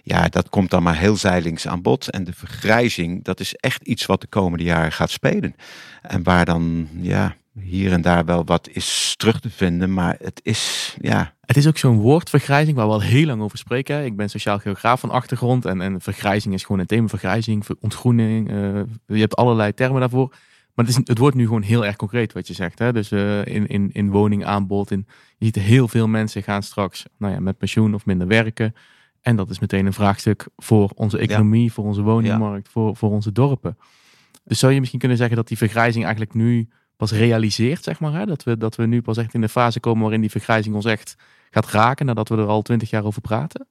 [0.04, 2.10] ja, dat komt dan maar heel zijlings aan bod.
[2.10, 5.56] En de vergrijzing, dat is echt iets wat de komende jaren gaat spelen.
[6.02, 10.40] En waar dan, ja, hier en daar wel wat is terug te vinden, maar het
[10.44, 11.34] is, ja.
[11.42, 14.06] Het is ook zo'n woord, vergrijzing, waar we al heel lang over spreken.
[14.06, 17.08] Ik ben sociaal geograaf van achtergrond en, en vergrijzing is gewoon een thema.
[17.08, 20.36] Vergrijzing, ontgroening, uh, je hebt allerlei termen daarvoor.
[20.74, 22.80] Maar het, is, het wordt nu gewoon heel erg concreet wat je zegt.
[22.80, 22.94] Hè?
[22.94, 24.92] Dus uh, in, in, in woningaanbod.
[24.92, 25.06] In,
[25.38, 28.76] je ziet heel veel mensen gaan straks nou ja, met pensioen of minder werken.
[29.22, 33.32] En dat is meteen een vraagstuk voor onze economie, voor onze woningmarkt, voor, voor onze
[33.32, 33.78] dorpen.
[34.44, 38.14] Dus zou je misschien kunnen zeggen dat die vergrijzing eigenlijk nu pas realiseert, zeg maar.
[38.14, 38.26] Hè?
[38.26, 40.86] Dat, we, dat we nu pas echt in de fase komen waarin die vergrijzing ons
[40.86, 41.16] echt
[41.52, 43.68] gaat raken nadat we er al twintig jaar over praten?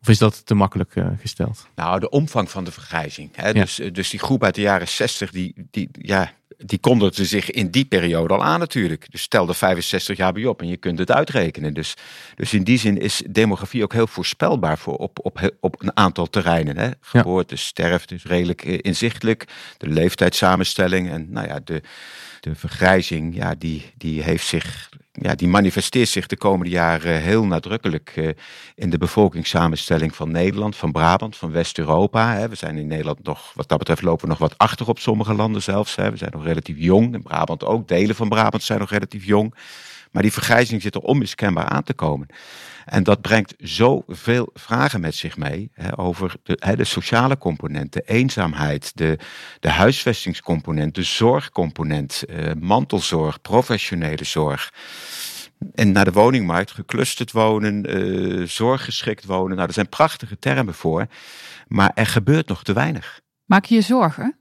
[0.00, 1.68] Of is dat te makkelijk uh, gesteld?
[1.74, 3.30] Nou, de omvang van de vergrijzing.
[3.32, 3.46] Hè?
[3.46, 3.52] Ja.
[3.52, 6.32] Dus, eh, dus die groep uit de jaren 60, die, die, ja,
[6.64, 9.06] die kondigde zich in die periode al aan natuurlijk.
[9.10, 11.74] Dus stel er 65 jaar bij op en je kunt het uitrekenen.
[11.74, 11.94] Dus,
[12.34, 16.26] dus in die zin is demografie ook heel voorspelbaar voor op, op, op een aantal
[16.26, 16.78] terreinen.
[16.78, 16.90] Hè?
[17.00, 17.60] Geboorte, ja.
[17.60, 19.44] sterfte is redelijk uh, inzichtelijk.
[19.76, 21.82] De leeftijdssamenstelling en nou ja, de,
[22.40, 27.44] de vergrijzing, ja, die, die heeft zich ja, die manifesteert zich de komende jaren heel
[27.44, 28.28] nadrukkelijk uh,
[28.74, 32.48] in de bevolkingssamenstelling van Nederland, van Brabant, van West-Europa.
[32.48, 35.34] We zijn in Nederland nog, wat dat betreft, lopen we nog wat achter op sommige
[35.34, 35.94] landen zelfs.
[35.94, 39.54] We zijn nog relatief jong, in Brabant ook, delen van Brabant zijn nog relatief jong.
[40.10, 42.26] Maar die vergrijzing zit er onmiskenbaar aan te komen.
[42.84, 47.92] En dat brengt zoveel vragen met zich mee hè, over de, hè, de, sociale component,
[47.92, 49.18] de eenzaamheid, de,
[49.60, 54.72] de huisvestingscomponent, de zorgcomponent, eh, mantelzorg, professionele zorg.
[55.74, 59.56] En naar de woningmarkt, geclusterd wonen, uh, zorggeschikt wonen.
[59.56, 61.06] Nou, er zijn prachtige termen voor,
[61.68, 63.20] maar er gebeurt nog te weinig.
[63.44, 64.36] Maak je je zorgen?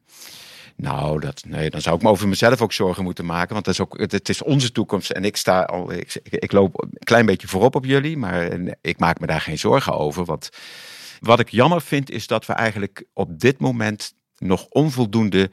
[0.81, 3.53] Nou, dat, nee, dan zou ik me over mezelf ook zorgen moeten maken.
[3.53, 5.09] Want dat is ook, het, is onze toekomst.
[5.09, 8.17] En ik sta al, ik, ik, loop een klein beetje voorop op jullie.
[8.17, 8.49] Maar
[8.81, 10.25] ik maak me daar geen zorgen over.
[10.25, 10.49] Want
[11.19, 15.49] wat ik jammer vind, is dat we eigenlijk op dit moment nog onvoldoende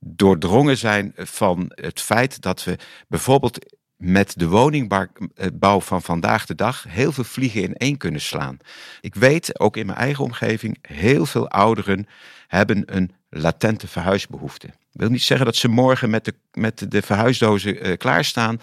[0.00, 3.58] doordrongen zijn van het feit dat we bijvoorbeeld
[3.96, 8.56] met de woningbouw van vandaag de dag heel veel vliegen in één kunnen slaan.
[9.00, 12.06] Ik weet, ook in mijn eigen omgeving, heel veel ouderen
[12.46, 14.66] hebben een latente verhuisbehoefte.
[14.66, 18.60] Ik wil niet zeggen dat ze morgen met de, met de verhuisdozen uh, klaarstaan.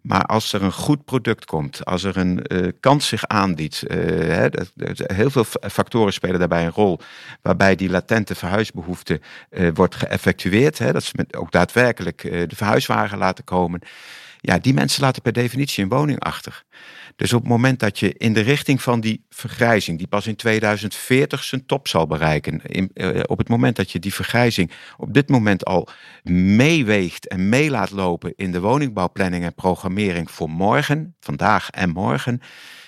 [0.00, 3.82] Maar als er een goed product komt, als er een uh, kans zich aandient,
[4.50, 7.00] dat, dat, heel veel factoren spelen daarbij een rol,
[7.42, 9.20] waarbij die latente verhuisbehoefte
[9.74, 13.80] wordt geëffectueerd, hè, dat ze met, ook daadwerkelijk de verhuiswagen laten komen.
[14.46, 16.64] Ja, die mensen laten per definitie een woning achter.
[17.16, 20.36] Dus op het moment dat je in de richting van die vergrijzing, die pas in
[20.36, 25.14] 2040 zijn top zal bereiken, in, uh, op het moment dat je die vergrijzing op
[25.14, 25.88] dit moment al
[26.56, 32.40] meeweegt en mee laat lopen in de woningbouwplanning en programmering voor morgen, vandaag en morgen,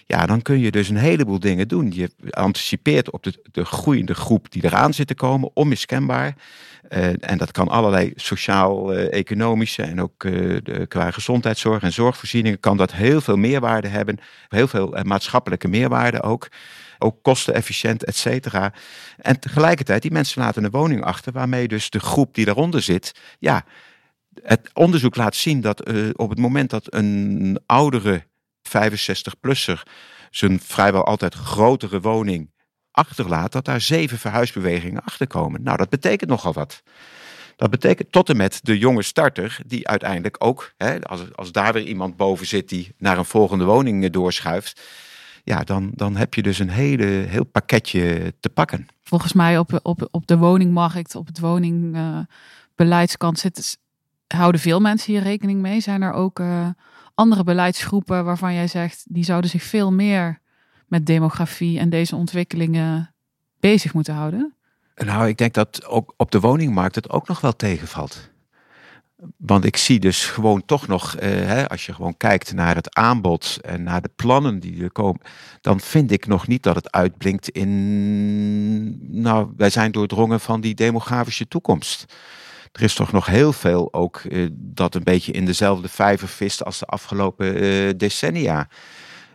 [0.08, 1.92] Ja, dan kun je dus een heleboel dingen doen.
[1.94, 6.34] Je anticipeert op de, de groeiende groep die eraan zit te komen, onmiskenbaar.
[6.88, 12.76] Uh, en dat kan allerlei sociaal-economische en ook uh, de, qua gezondheidszorg en zorgvoorzieningen kan
[12.76, 14.18] dat heel veel meerwaarde hebben.
[14.48, 16.48] Heel veel maatschappelijke meerwaarde ook.
[16.98, 18.72] Ook kostenefficiënt, et cetera.
[19.16, 23.14] En tegelijkertijd, die mensen laten een woning achter waarmee dus de groep die daaronder zit,
[23.38, 23.64] ja,
[24.42, 28.24] het onderzoek laat zien dat op het moment dat een oudere
[28.66, 29.82] 65-plusser
[30.30, 32.54] zijn vrijwel altijd grotere woning
[32.90, 35.62] achterlaat, dat daar zeven verhuisbewegingen achterkomen.
[35.62, 36.82] Nou, dat betekent nogal wat.
[37.56, 41.72] Dat betekent tot en met de jonge starter, die uiteindelijk ook, hè, als, als daar
[41.72, 44.80] weer iemand boven zit die naar een volgende woning doorschuift,
[45.44, 48.86] ja, dan, dan heb je dus een hele, heel pakketje te pakken.
[49.02, 53.64] Volgens mij op, op, op de woningmarkt, op het woningbeleidskant zitten,
[54.26, 55.80] houden veel mensen hier rekening mee.
[55.80, 56.68] Zijn er ook uh,
[57.14, 60.40] andere beleidsgroepen waarvan jij zegt, die zouden zich veel meer
[60.86, 63.14] met demografie en deze ontwikkelingen
[63.60, 64.54] bezig moeten houden?
[64.94, 68.30] Nou, ik denk dat ook op de woningmarkt het ook nog wel tegenvalt.
[69.36, 73.58] Want ik zie dus gewoon toch nog, eh, als je gewoon kijkt naar het aanbod
[73.62, 75.20] en naar de plannen die er komen,
[75.60, 80.74] dan vind ik nog niet dat het uitblinkt in, nou, wij zijn doordrongen van die
[80.74, 82.04] demografische toekomst.
[82.76, 86.64] Er is toch nog heel veel ook eh, dat een beetje in dezelfde vijver vist
[86.64, 88.68] als de afgelopen eh, decennia.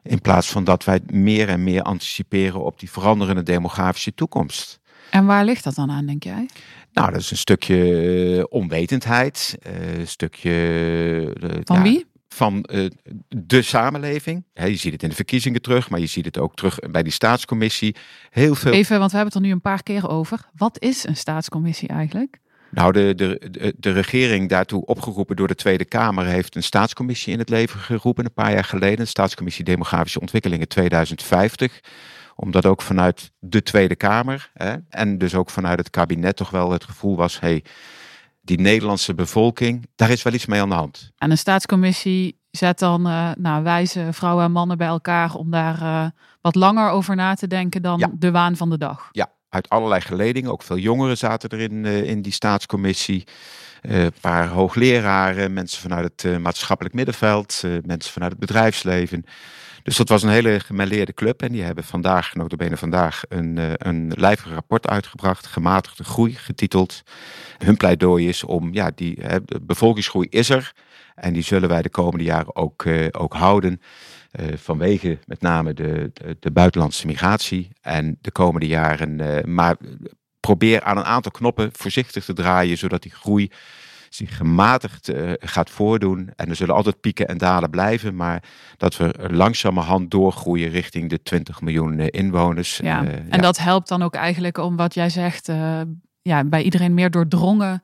[0.04, 4.80] In plaats van dat wij meer en meer anticiperen op die veranderende demografische toekomst.
[5.10, 6.45] En waar ligt dat dan aan, denk jij?
[6.93, 9.58] Nou, dat is een stukje eh, onwetendheid,
[9.97, 11.62] een stukje.
[11.63, 12.06] Van wie?
[12.30, 12.65] Van
[13.27, 14.43] de samenleving.
[14.54, 17.12] je ziet het in de verkiezingen terug, maar je ziet het ook terug bij die
[17.12, 17.95] staatscommissie.
[18.30, 18.71] Heel veel.
[18.71, 20.39] Even, want we hebben het er nu een paar keer over.
[20.56, 22.39] Wat is een staatscommissie eigenlijk?
[22.71, 27.34] Nou, de, de, de, de, regering daartoe opgeroepen door de Tweede Kamer heeft een staatscommissie
[27.34, 28.97] in het leven geroepen een paar jaar geleden.
[28.97, 31.81] De staatscommissie Demografische Ontwikkelingen 2050
[32.36, 36.71] omdat ook vanuit de Tweede Kamer hè, en dus ook vanuit het kabinet toch wel
[36.71, 37.63] het gevoel was, hey,
[38.41, 41.12] die Nederlandse bevolking, daar is wel iets mee aan de hand.
[41.17, 45.81] En een staatscommissie zet dan uh, nou, wijze vrouwen en mannen bij elkaar om daar
[45.81, 46.05] uh,
[46.41, 49.10] wat langer over na te denken dan de waan van de dag.
[49.12, 50.51] Ja, uit allerlei geledingen.
[50.51, 53.23] Ook veel jongeren zaten er in, uh, in die staatscommissie.
[53.81, 59.25] een paar hoogleraren, mensen vanuit het maatschappelijk middenveld, mensen vanuit het bedrijfsleven.
[59.83, 61.41] Dus dat was een hele gemêleerde club.
[61.41, 65.47] En die hebben vandaag, notabene vandaag, een, een lijvig rapport uitgebracht.
[65.47, 67.03] Gematigde groei, getiteld.
[67.57, 69.19] Hun pleidooi is om, ja, die
[69.61, 70.73] bevolkingsgroei is er.
[71.15, 73.81] En die zullen wij de komende jaren ook, ook houden.
[74.39, 77.69] Uh, vanwege met name de, de, de, buitenlandse migratie.
[77.81, 79.77] En de komende jaren, maar
[80.39, 83.51] probeer aan een aantal knoppen voorzichtig te draaien, zodat die groei
[84.13, 86.29] zich gematigd uh, gaat voordoen.
[86.35, 88.43] En er zullen altijd pieken en dalen blijven, maar
[88.77, 92.77] dat we langzamerhand doorgroeien richting de 20 miljoen uh, inwoners.
[92.77, 93.03] Ja.
[93.03, 93.37] Uh, en ja.
[93.37, 95.51] dat helpt dan ook eigenlijk om wat jij zegt,
[96.21, 97.83] ja, bij iedereen meer doordrongen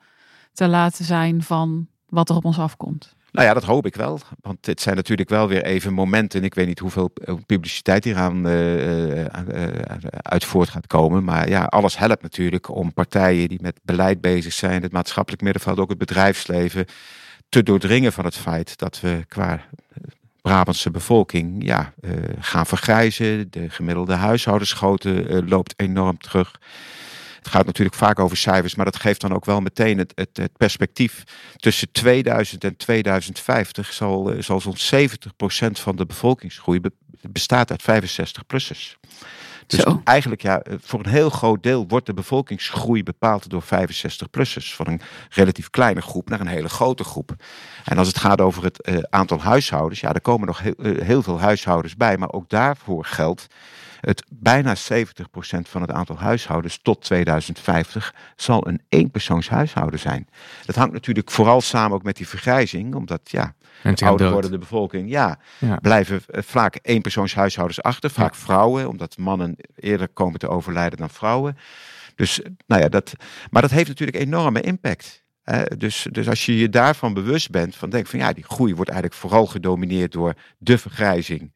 [0.53, 3.15] te laten zijn van wat er op ons afkomt.
[3.37, 4.19] Nou ja, dat hoop ik wel.
[4.41, 6.43] Want dit zijn natuurlijk wel weer even momenten.
[6.43, 7.13] Ik weet niet hoeveel
[7.45, 9.25] publiciteit hieraan uh,
[10.21, 11.23] uit voort gaat komen.
[11.23, 15.79] Maar ja, alles helpt natuurlijk om partijen die met beleid bezig zijn, het maatschappelijk middenveld,
[15.79, 16.85] ook het bedrijfsleven,
[17.49, 19.61] te doordringen van het feit dat we qua
[20.41, 21.93] Brabantse bevolking ja,
[22.39, 23.47] gaan vergrijzen.
[23.51, 26.59] De gemiddelde huishoudensgrootte loopt enorm terug.
[27.47, 30.37] Het gaat natuurlijk vaak over cijfers, maar dat geeft dan ook wel meteen het, het,
[30.37, 31.23] het perspectief.
[31.55, 36.79] Tussen 2000 en 2050 zal, eh, zal zo'n 70% van de bevolkingsgroei
[37.21, 38.97] bestaat uit 65-plussers.
[39.67, 40.01] Dus Zo.
[40.03, 44.75] eigenlijk ja, eh, voor een heel groot deel wordt de bevolkingsgroei bepaald door 65-plussers.
[44.75, 47.35] Van een relatief kleine groep naar een hele grote groep.
[47.83, 51.01] En als het gaat over het uh, aantal huishoudens, ja, er komen nog heel, uh,
[51.01, 52.17] heel veel huishoudens bij.
[52.17, 53.47] Maar ook daarvoor geldt
[54.07, 54.79] het bijna 70%
[55.61, 60.27] van het aantal huishoudens tot 2050 zal een eenpersoonshuishouden zijn.
[60.65, 63.53] Dat hangt natuurlijk vooral samen ook met die vergrijzing, omdat ja,
[63.95, 65.75] ouder wordende bevolking, ja, ja.
[65.75, 68.39] blijven vaak eenpersoonshuishoudens achter, vaak ja.
[68.39, 71.57] vrouwen, omdat mannen eerder komen te overlijden dan vrouwen.
[72.15, 73.13] Dus, nou ja, dat,
[73.49, 75.23] maar dat heeft natuurlijk enorme impact.
[75.77, 78.91] dus, dus als je je daarvan bewust bent, van denk van ja, die groei wordt
[78.91, 81.51] eigenlijk vooral gedomineerd door de vergrijzing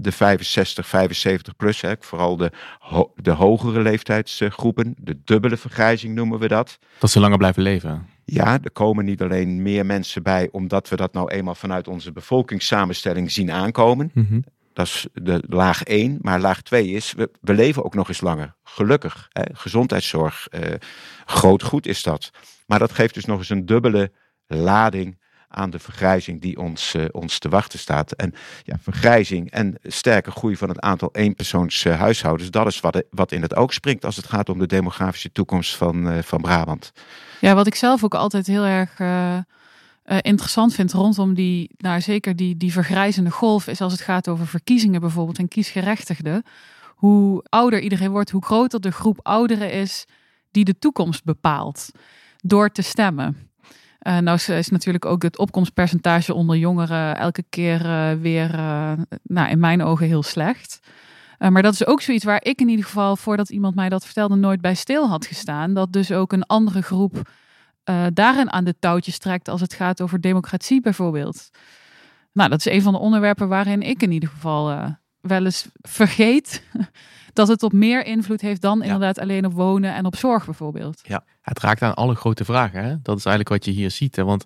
[0.00, 6.38] de 65, 75 plus, hè, vooral de, ho de hogere leeftijdsgroepen, de dubbele vergrijzing noemen
[6.38, 6.78] we dat.
[6.98, 8.06] Dat ze langer blijven leven.
[8.24, 12.12] Ja, er komen niet alleen meer mensen bij, omdat we dat nou eenmaal vanuit onze
[12.12, 14.10] bevolkingssamenstelling zien aankomen.
[14.14, 14.44] Mm -hmm.
[14.72, 16.18] Dat is de laag 1.
[16.20, 18.54] Maar laag 2 is, we, we, leven ook nog eens langer.
[18.64, 19.28] Gelukkig.
[19.32, 19.42] Hè?
[19.52, 20.74] Gezondheidszorg, eh,
[21.24, 22.30] groot goed is dat.
[22.66, 24.12] Maar dat geeft dus nog eens een dubbele
[24.46, 28.12] lading aan de vergrijzing die ons, uh, ons te wachten staat.
[28.12, 33.42] En ja, vergrijzing en sterke groei van het aantal eenpersoonshuishoudens, dat is wat, wat in
[33.42, 36.92] het oog springt als het gaat om de demografische toekomst van, uh, van Brabant.
[37.40, 39.00] Ja, wat ik zelf ook altijd heel erg
[40.20, 44.46] interessant vind rondom die, nou zeker die, die vergrijzende golf, is als het gaat over
[44.46, 46.42] verkiezingen bijvoorbeeld en kiesgerechtigden.
[46.94, 50.04] Hoe ouder iedereen wordt, hoe groter de groep ouderen is
[50.50, 51.90] die de toekomst bepaalt
[52.36, 53.47] door te stemmen.
[54.08, 58.92] Uh, nou is natuurlijk ook het opkomstpercentage onder jongeren elke keer uh, weer, uh,
[59.22, 60.78] nou, in mijn ogen heel slecht.
[61.38, 64.34] maar dat is ook zoiets waar ik in ieder geval, voordat iemand mij dat vertelde,
[64.34, 65.74] nooit bij stil had gestaan.
[65.74, 67.30] Dat dus ook een andere groep
[68.12, 71.50] daarin aan de touwtjes trekt als het gaat over democratie bijvoorbeeld.
[72.32, 76.62] Nou, dat is een van de onderwerpen waarin ik in ieder geval wel eens vergeet
[77.32, 81.00] dat het op meer invloed heeft dan inderdaad alleen op wonen en op zorg bijvoorbeeld.
[81.02, 82.84] Ja, het raakt aan alle grote vragen.
[82.84, 82.96] Hè?
[83.02, 84.16] Dat is eigenlijk wat je hier ziet.
[84.16, 84.24] Hè?
[84.24, 84.44] Want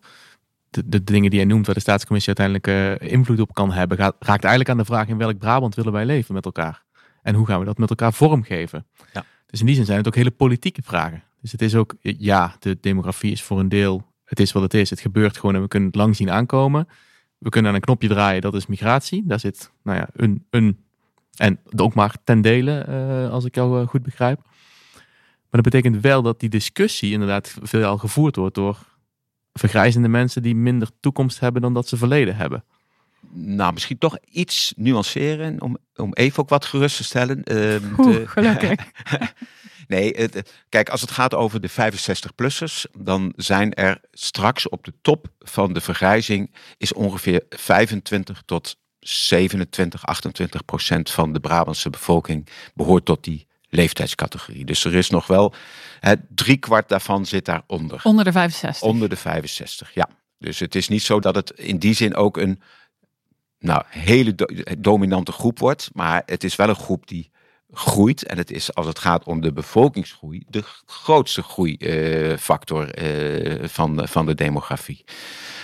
[0.71, 3.97] de, de dingen die jij noemt, waar de staatscommissie uiteindelijk uh, invloed op kan hebben,
[3.97, 6.83] gaat, raakt eigenlijk aan de vraag in welk Brabant willen wij leven met elkaar.
[7.23, 8.87] En hoe gaan we dat met elkaar vormgeven?
[9.13, 9.25] Ja.
[9.47, 11.23] Dus in die zin zijn het ook hele politieke vragen.
[11.41, 14.75] Dus het is ook, ja, de demografie is voor een deel, het is wat het
[14.75, 14.91] is.
[14.91, 16.89] Het gebeurt gewoon en we kunnen het lang zien aankomen.
[17.43, 19.23] We kunnen aan een knopje draaien, dat is migratie.
[19.27, 20.79] Daar zit nou ja, een, een
[21.37, 24.41] en ook maar ten dele, uh, als ik jou uh, goed begrijp.
[24.43, 28.79] Maar dat betekent wel dat die discussie inderdaad veel gevoerd wordt door
[29.53, 32.65] vergrijzende mensen die minder toekomst hebben dan dat ze verleden hebben.
[33.35, 37.43] Nou, misschien toch iets nuanceren om, om even ook wat gerust te stellen.
[37.99, 38.87] Oeh, de, gelukkig.
[39.89, 44.93] nee, het, kijk, als het gaat over de 65-plussers, dan zijn er straks op de
[45.03, 52.49] top van de vergrijzing is ongeveer 25 tot 27, 28 procent van de Brabantse bevolking
[52.75, 54.65] behoort tot die leeftijdscategorie.
[54.65, 55.55] Dus er is nog wel,
[56.01, 58.01] het driekwart daarvan zit daaronder.
[58.03, 58.83] Onder de 65?
[58.89, 60.09] Onder de 65, ja.
[60.39, 62.61] Dus het is niet zo dat het in die zin ook een
[63.63, 64.35] nou, hele
[64.79, 65.91] dominante groep wordt.
[65.93, 67.31] Maar het is wel een groep die
[67.73, 68.27] groeit.
[68.27, 74.09] En het is, als het gaat om de bevolkingsgroei, de grootste groeifactor uh, uh, van,
[74.09, 75.05] van de demografie.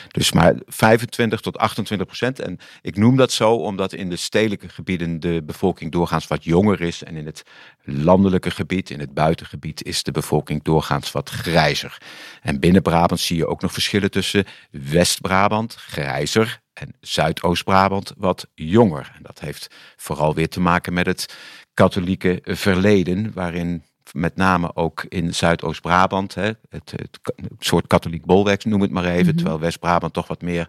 [0.09, 2.41] Dus maar 25 tot 28 procent.
[2.41, 6.81] En ik noem dat zo omdat in de stedelijke gebieden de bevolking doorgaans wat jonger
[6.81, 7.03] is.
[7.03, 7.43] En in het
[7.83, 11.99] landelijke gebied, in het buitengebied, is de bevolking doorgaans wat grijzer.
[12.43, 19.12] En binnen Brabant zie je ook nog verschillen tussen West-Brabant, grijzer, en Zuidoost-Brabant wat jonger.
[19.17, 21.35] En dat heeft vooral weer te maken met het
[21.75, 27.19] katholieke verleden, waarin met name ook in Zuidoost-Brabant, het, het, het,
[27.59, 29.37] soort katholiek bolwerk, noem het maar even, mhm.
[29.37, 30.69] terwijl West-Brabant toch wat meer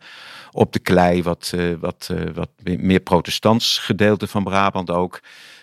[0.51, 5.19] op de klei, wat, uh, wat, uh, wat meer protestants gedeelte van Brabant ook.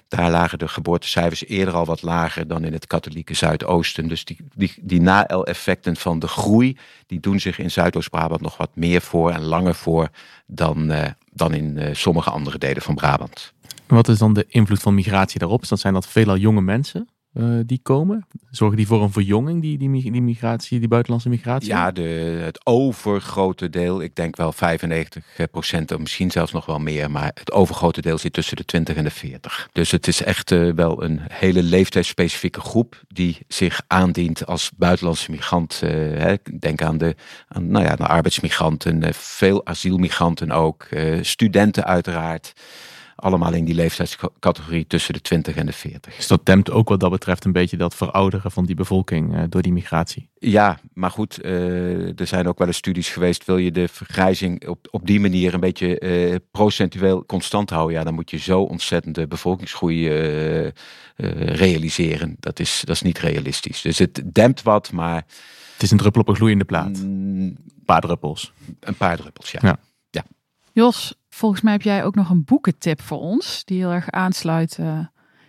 [0.09, 4.09] Daar lagen de geboortecijfers eerder al wat lager dan in het katholieke Zuidoosten.
[4.09, 8.71] Dus die, die, die na-effecten van de groei, die doen zich in Zuidoost-Brabant nog wat
[8.75, 10.09] meer voor en langer voor
[10.47, 13.53] dan, uh, dan in sommige andere delen van Brabant.
[13.87, 15.61] Wat is dan de invloed van migratie daarop?
[15.61, 18.27] Dus dan zijn dat veelal jonge mensen uh, die komen?
[18.51, 21.69] Zorgen die voor een verjonging, die, die, die migratie, die buitenlandse migratie?
[21.69, 26.79] Ja, de, het overgrote deel, ik denk wel 95 procent, of misschien zelfs nog wel
[26.79, 29.69] meer, maar het overgrote deel zit tussen de 20 en de 40.
[29.73, 35.31] Dus het is echt uh, wel een hele leeftijdsspecifieke groep die zich aandient als buitenlandse
[35.31, 35.81] migrant.
[35.85, 36.35] Uh, hè.
[36.59, 37.15] Denk aan de,
[37.49, 40.89] aan, nou ja, de arbeidsmigranten, veel asielmigranten ook,
[41.21, 42.53] studenten uiteraard
[43.17, 46.17] allemaal in die leeftijdscategorie tussen de 20 en de 40.
[46.17, 49.43] Dus dat dempt ook wat dat betreft een beetje dat verouderen van die bevolking uh,
[49.49, 50.29] door die migratie.
[50.39, 53.45] Ja, maar goed, uh, er zijn ook wel eens studies geweest.
[53.45, 57.97] Wil je de vergrijzing op, op die manier een beetje uh, procentueel constant houden?
[57.97, 60.09] Ja, dan moet je zo ontzettende bevolkingsgroei
[61.37, 62.37] realiseren.
[62.41, 63.83] Dat is, dat is niet realistisch.
[63.83, 65.25] Dus het dempt wat, maar...
[65.73, 67.03] Het is een druppel op een gloeiende plaat.
[67.03, 68.53] Mm, een paar druppels.
[68.81, 69.61] Een paar druppels, ja.
[69.63, 69.79] ja.
[70.11, 70.25] ja.
[70.73, 74.77] Jos, Volgens mij heb jij ook nog een boekentip voor ons, die heel erg aansluit.
[74.81, 74.87] Uh,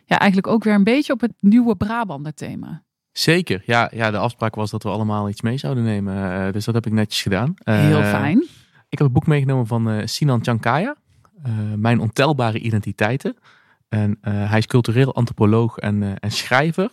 [0.06, 2.84] ja, eigenlijk ook weer een beetje op het nieuwe Brabander thema.
[3.12, 4.12] Zeker, ja, ja.
[4.12, 6.15] De afspraak was dat we allemaal iets mee zouden nemen.
[6.15, 7.54] Uh, dus dat heb ik netjes gedaan.
[7.63, 8.47] Uh, heel fijn.
[8.89, 10.95] Ik heb een boek meegenomen van Sinan Chankaya.
[11.76, 13.38] Mijn ontelbare identiteiten.
[13.89, 16.92] En hij is cultureel antropoloog en, en schrijver.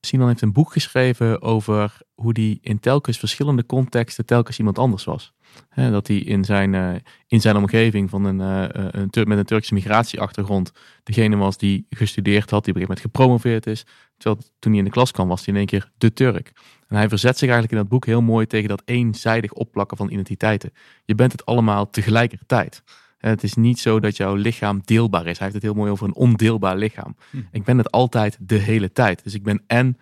[0.00, 5.04] Sinan heeft een boek geschreven over hoe hij in telkens verschillende contexten telkens iemand anders
[5.04, 5.32] was
[5.74, 6.94] dat hij in zijn, uh,
[7.26, 12.50] in zijn omgeving van een, uh, een met een Turkse migratieachtergrond degene was die gestudeerd
[12.50, 13.84] had, die op een gegeven moment gepromoveerd is.
[14.16, 16.52] Terwijl toen hij in de klas kwam, was hij in één keer de Turk.
[16.88, 20.10] En hij verzet zich eigenlijk in dat boek heel mooi tegen dat eenzijdig opplakken van
[20.10, 20.72] identiteiten.
[21.04, 22.82] Je bent het allemaal tegelijkertijd.
[23.18, 25.38] Het is niet zo dat jouw lichaam deelbaar is.
[25.38, 27.16] Hij heeft het heel mooi over een ondeelbaar lichaam.
[27.30, 27.36] Hm.
[27.52, 29.24] Ik ben het altijd de hele tijd.
[29.24, 29.98] Dus ik ben en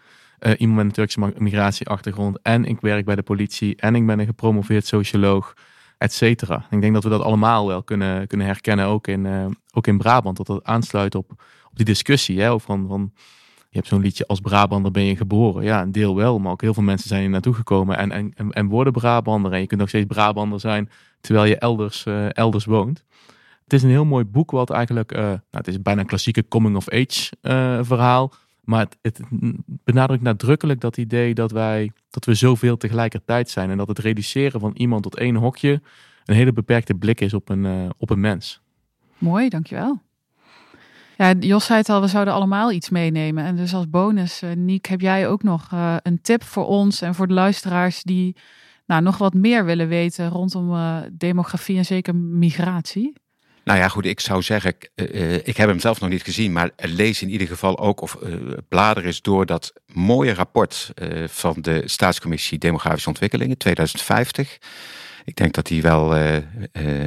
[0.47, 2.39] uh, iemand met een Turkse migratieachtergrond.
[2.43, 3.77] En ik werk bij de politie.
[3.77, 5.55] En ik ben een gepromoveerd socioloog.
[5.99, 6.67] et cetera.
[6.71, 9.99] Ik denk dat we dat allemaal wel kunnen, kunnen herkennen, ook in, uh, ook in
[9.99, 10.37] Brabant.
[10.37, 11.31] Dat dat aansluit op,
[11.71, 12.41] op die discussie.
[12.41, 13.13] Hè, van, van,
[13.69, 15.65] je hebt zo'n liedje als Brabander ben je geboren.
[15.65, 18.33] Ja, een deel wel, maar ook heel veel mensen zijn hier naartoe gekomen en, en,
[18.35, 19.53] en, en worden Brabander.
[19.53, 20.91] En je kunt nog steeds Brabander zijn
[21.21, 23.05] terwijl je elders, uh, elders woont.
[23.65, 27.33] Het is een heel mooi boek wat eigenlijk, nou, het is bijna een klassieke coming-of-age
[27.85, 28.33] verhaal.
[28.63, 29.21] Maar het,
[29.65, 33.71] benadrukt nadrukkelijk dat idee dat wij dat we zoveel tegelijkertijd zijn.
[33.71, 35.83] En dat het reduceren van iemand tot één hokje
[36.25, 38.61] een hele beperkte blik is op een, uh, op een mens.
[39.19, 40.01] Mooi, dankjewel.
[41.17, 43.45] Ja, Jos zei het al, we zouden allemaal iets meenemen.
[43.45, 47.03] En dus als bonus, uh, Niek, heb jij ook nog uh, een tip voor ons
[47.03, 48.37] en voor de luisteraars die
[48.87, 50.77] nou, nog wat meer willen weten rondom
[51.13, 53.13] demografie en zeker migratie?
[53.65, 56.71] Nou ja, goed, ik zou zeggen, uh, ik heb hem zelf nog niet gezien, maar
[56.77, 58.35] lees in ieder geval ook of uh,
[58.69, 60.93] blader eens door dat mooie rapport
[61.27, 64.59] van de Staatscommissie Demografische Ontwikkelingen 2050.
[65.25, 66.33] Ik denk dat hij wel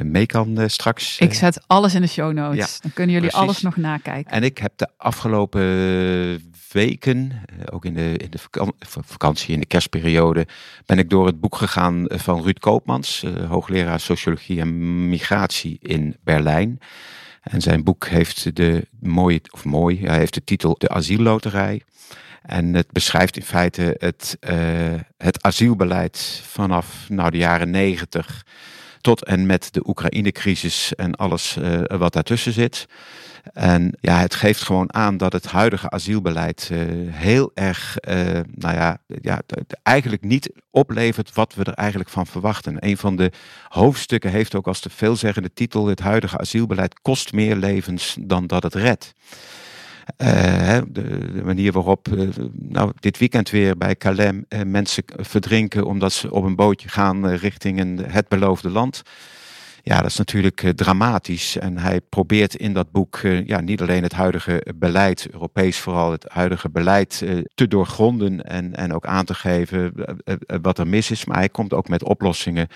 [0.02, 1.18] mee kan straks.
[1.18, 2.58] Ik zet alles in de show notes.
[2.58, 3.48] Ja, Dan kunnen jullie precies.
[3.48, 4.32] alles nog nakijken.
[4.32, 5.62] En ik heb de afgelopen
[6.72, 7.32] weken,
[7.72, 8.38] ook in de, in de
[9.04, 10.46] vakantie, in de kerstperiode,
[10.86, 16.78] ben ik door het boek gegaan van Ruud Koopmans, hoogleraar sociologie en migratie in Berlijn.
[17.42, 21.82] En zijn boek heeft de mooi, of mooi, hij heeft de titel De Asielloterij.
[22.46, 28.44] En het beschrijft in feite het, uh, het asielbeleid vanaf nou, de jaren negentig
[29.00, 32.86] tot en met de Oekraïne-crisis en alles uh, wat daartussen zit.
[33.52, 36.78] En ja, het geeft gewoon aan dat het huidige asielbeleid uh,
[37.12, 37.96] heel erg,
[38.54, 39.40] nou ja, ja,
[39.82, 42.76] eigenlijk niet oplevert wat we er eigenlijk van verwachten.
[42.78, 43.32] Een van de
[43.68, 48.62] hoofdstukken heeft ook als de veelzeggende titel: Het huidige asielbeleid kost meer levens dan dat
[48.62, 49.12] het redt.
[50.22, 55.86] Uh, de, de, manier waarop uh, nou, dit weekend weer bij Calais uh, mensen verdrinken
[55.86, 59.02] omdat ze op een bootje gaan richting het beloofde land.
[59.82, 61.56] Ja, dat is natuurlijk dramatisch.
[61.56, 66.24] En hij probeert in dat boek ja, niet alleen het huidige beleid, Europees vooral het
[66.28, 69.92] huidige beleid, te doorgronden en, en ook aan te geven
[70.62, 71.24] wat er mis is.
[71.24, 72.68] Maar hij komt ook met oplossingen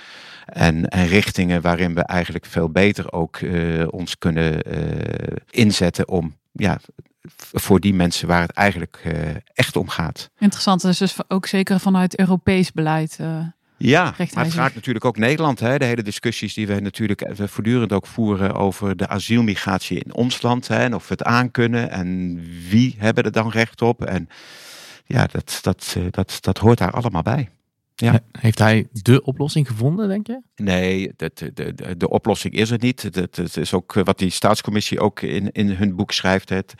[0.44, 3.38] en, en richtingen waarin we eigenlijk veel beter ook
[3.90, 4.62] ons kunnen
[5.50, 6.78] inzetten om ja,
[7.52, 9.02] voor die mensen waar het eigenlijk
[9.54, 10.30] echt om gaat.
[10.38, 13.18] Interessant, dus, dus ook zeker vanuit Europees beleid.
[13.76, 15.60] Ja, maar het raakt natuurlijk ook Nederland.
[15.60, 15.78] Hè?
[15.78, 20.42] De hele discussies die we natuurlijk we voortdurend ook voeren over de asielmigratie in ons
[20.42, 20.68] land.
[20.68, 20.78] Hè?
[20.78, 24.04] En of we het aankunnen en wie hebben er dan recht op.
[24.04, 24.28] En
[25.04, 27.48] ja, dat, dat, dat, dat hoort daar allemaal bij.
[28.00, 28.20] Ja.
[28.38, 30.40] Heeft hij de oplossing gevonden, denk je?
[30.56, 33.02] Nee, de, de, de, de oplossing is er niet.
[33.02, 36.48] Het is ook wat die staatscommissie ook in, in hun boek schrijft.
[36.48, 36.74] Het,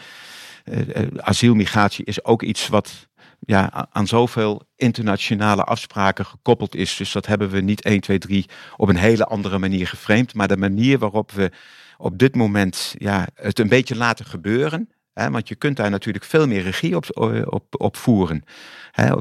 [0.65, 3.09] uh, asielmigratie is ook iets wat
[3.41, 6.97] ja, aan zoveel internationale afspraken gekoppeld is.
[6.97, 8.47] Dus dat hebben we niet 1, 2, 3
[8.77, 10.35] op een hele andere manier geframed.
[10.35, 11.51] Maar de manier waarop we
[11.99, 14.89] op dit moment ja, het een beetje laten gebeuren.
[15.13, 17.05] Want je kunt daar natuurlijk veel meer regie op,
[17.45, 18.45] op, op voeren.
[18.91, 19.13] Hè,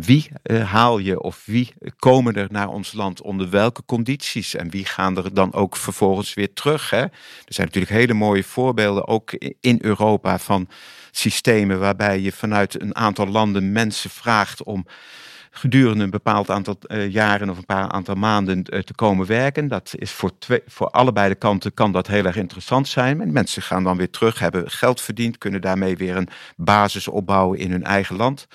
[0.00, 0.30] wie
[0.64, 5.16] haal je of wie komen er naar ons land onder welke condities en wie gaan
[5.16, 6.90] er dan ook vervolgens weer terug?
[6.90, 7.00] Hè?
[7.00, 7.10] Er
[7.46, 10.68] zijn natuurlijk hele mooie voorbeelden ook in Europa van
[11.10, 14.86] systemen waarbij je vanuit een aantal landen mensen vraagt om
[15.54, 19.68] gedurende een bepaald aantal uh, jaren of een paar aantal maanden uh, te komen werken.
[19.68, 23.20] Dat is voor, twee, voor allebei de kanten kan dat heel erg interessant zijn.
[23.20, 27.58] En mensen gaan dan weer terug, hebben geld verdiend, kunnen daarmee weer een basis opbouwen
[27.58, 28.46] in hun eigen land.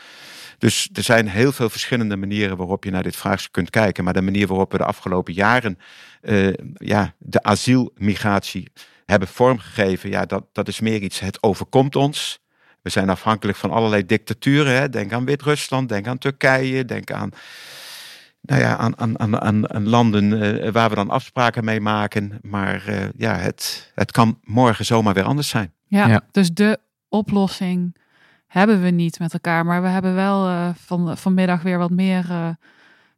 [0.57, 4.03] Dus er zijn heel veel verschillende manieren waarop je naar dit vraagstuk kunt kijken.
[4.03, 5.77] Maar de manier waarop we de afgelopen jaren
[6.21, 8.71] uh, ja, de asielmigratie
[9.05, 12.39] hebben vormgegeven, ja, dat, dat is meer iets, het overkomt ons.
[12.87, 14.75] We zijn afhankelijk van allerlei dictaturen.
[14.75, 14.89] Hè?
[14.89, 17.29] Denk aan Wit-Rusland, denk aan Turkije, denk aan,
[18.41, 22.39] nou ja, aan, aan, aan, aan landen uh, waar we dan afspraken mee maken.
[22.41, 25.73] Maar uh, ja, het, het kan morgen zomaar weer anders zijn.
[25.87, 26.79] Ja, ja, dus de
[27.09, 27.95] oplossing
[28.47, 29.65] hebben we niet met elkaar.
[29.65, 32.25] Maar we hebben wel uh, van, vanmiddag weer wat meer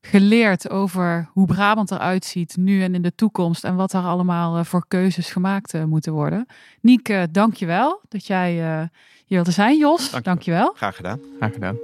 [0.01, 3.63] geleerd over hoe Brabant eruit ziet nu en in de toekomst.
[3.63, 6.45] En wat er allemaal voor keuzes gemaakt moeten worden.
[6.81, 8.89] Niek, dank je wel dat jij je
[9.27, 9.77] wilde zijn.
[9.77, 10.73] Jos, Dank dankjewel.
[10.75, 11.19] Graag gedaan.
[11.37, 11.77] Graag gedaan.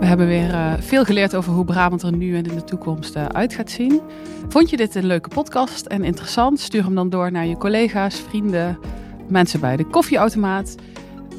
[0.00, 3.54] We hebben weer veel geleerd over hoe Brabant er nu en in de toekomst uit
[3.54, 4.00] gaat zien.
[4.48, 6.60] Vond je dit een leuke podcast en interessant?
[6.60, 8.78] Stuur hem dan door naar je collega's, vrienden,
[9.28, 10.74] mensen bij de koffieautomaat.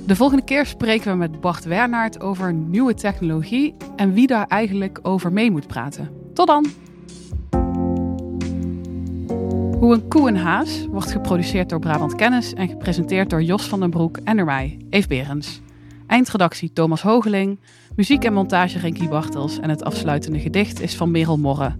[0.06, 5.00] De volgende keer spreken we met Bart Wernaert over nieuwe technologie en wie daar eigenlijk
[5.02, 6.10] over mee moet praten.
[6.34, 6.66] Tot dan!
[9.80, 13.80] Hoe een koe en haas wordt geproduceerd door Brabant Kennis en gepresenteerd door Jos van
[13.80, 15.62] den Broek en door mij, Eve Berens.
[16.08, 17.60] Eindredactie Thomas Hogeling,
[17.96, 21.76] muziek en montage Renkie Bartels en het afsluitende gedicht is van Merel Morre.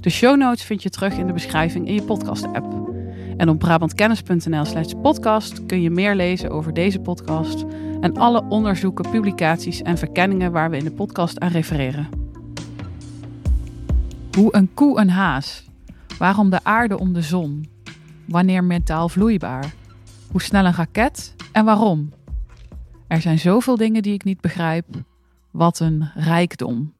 [0.00, 2.93] De show notes vind je terug in de beschrijving in je podcast-app.
[3.36, 7.64] En op brabantkennis.nl slash podcast kun je meer lezen over deze podcast
[8.00, 12.08] en alle onderzoeken, publicaties en verkenningen waar we in de podcast aan refereren.
[14.36, 15.64] Hoe een koe een haas.
[16.18, 17.68] Waarom de aarde om de zon.
[18.26, 19.74] Wanneer metaal vloeibaar.
[20.30, 22.12] Hoe snel een raket en waarom.
[23.06, 24.86] Er zijn zoveel dingen die ik niet begrijp.
[25.50, 26.93] Wat een rijkdom.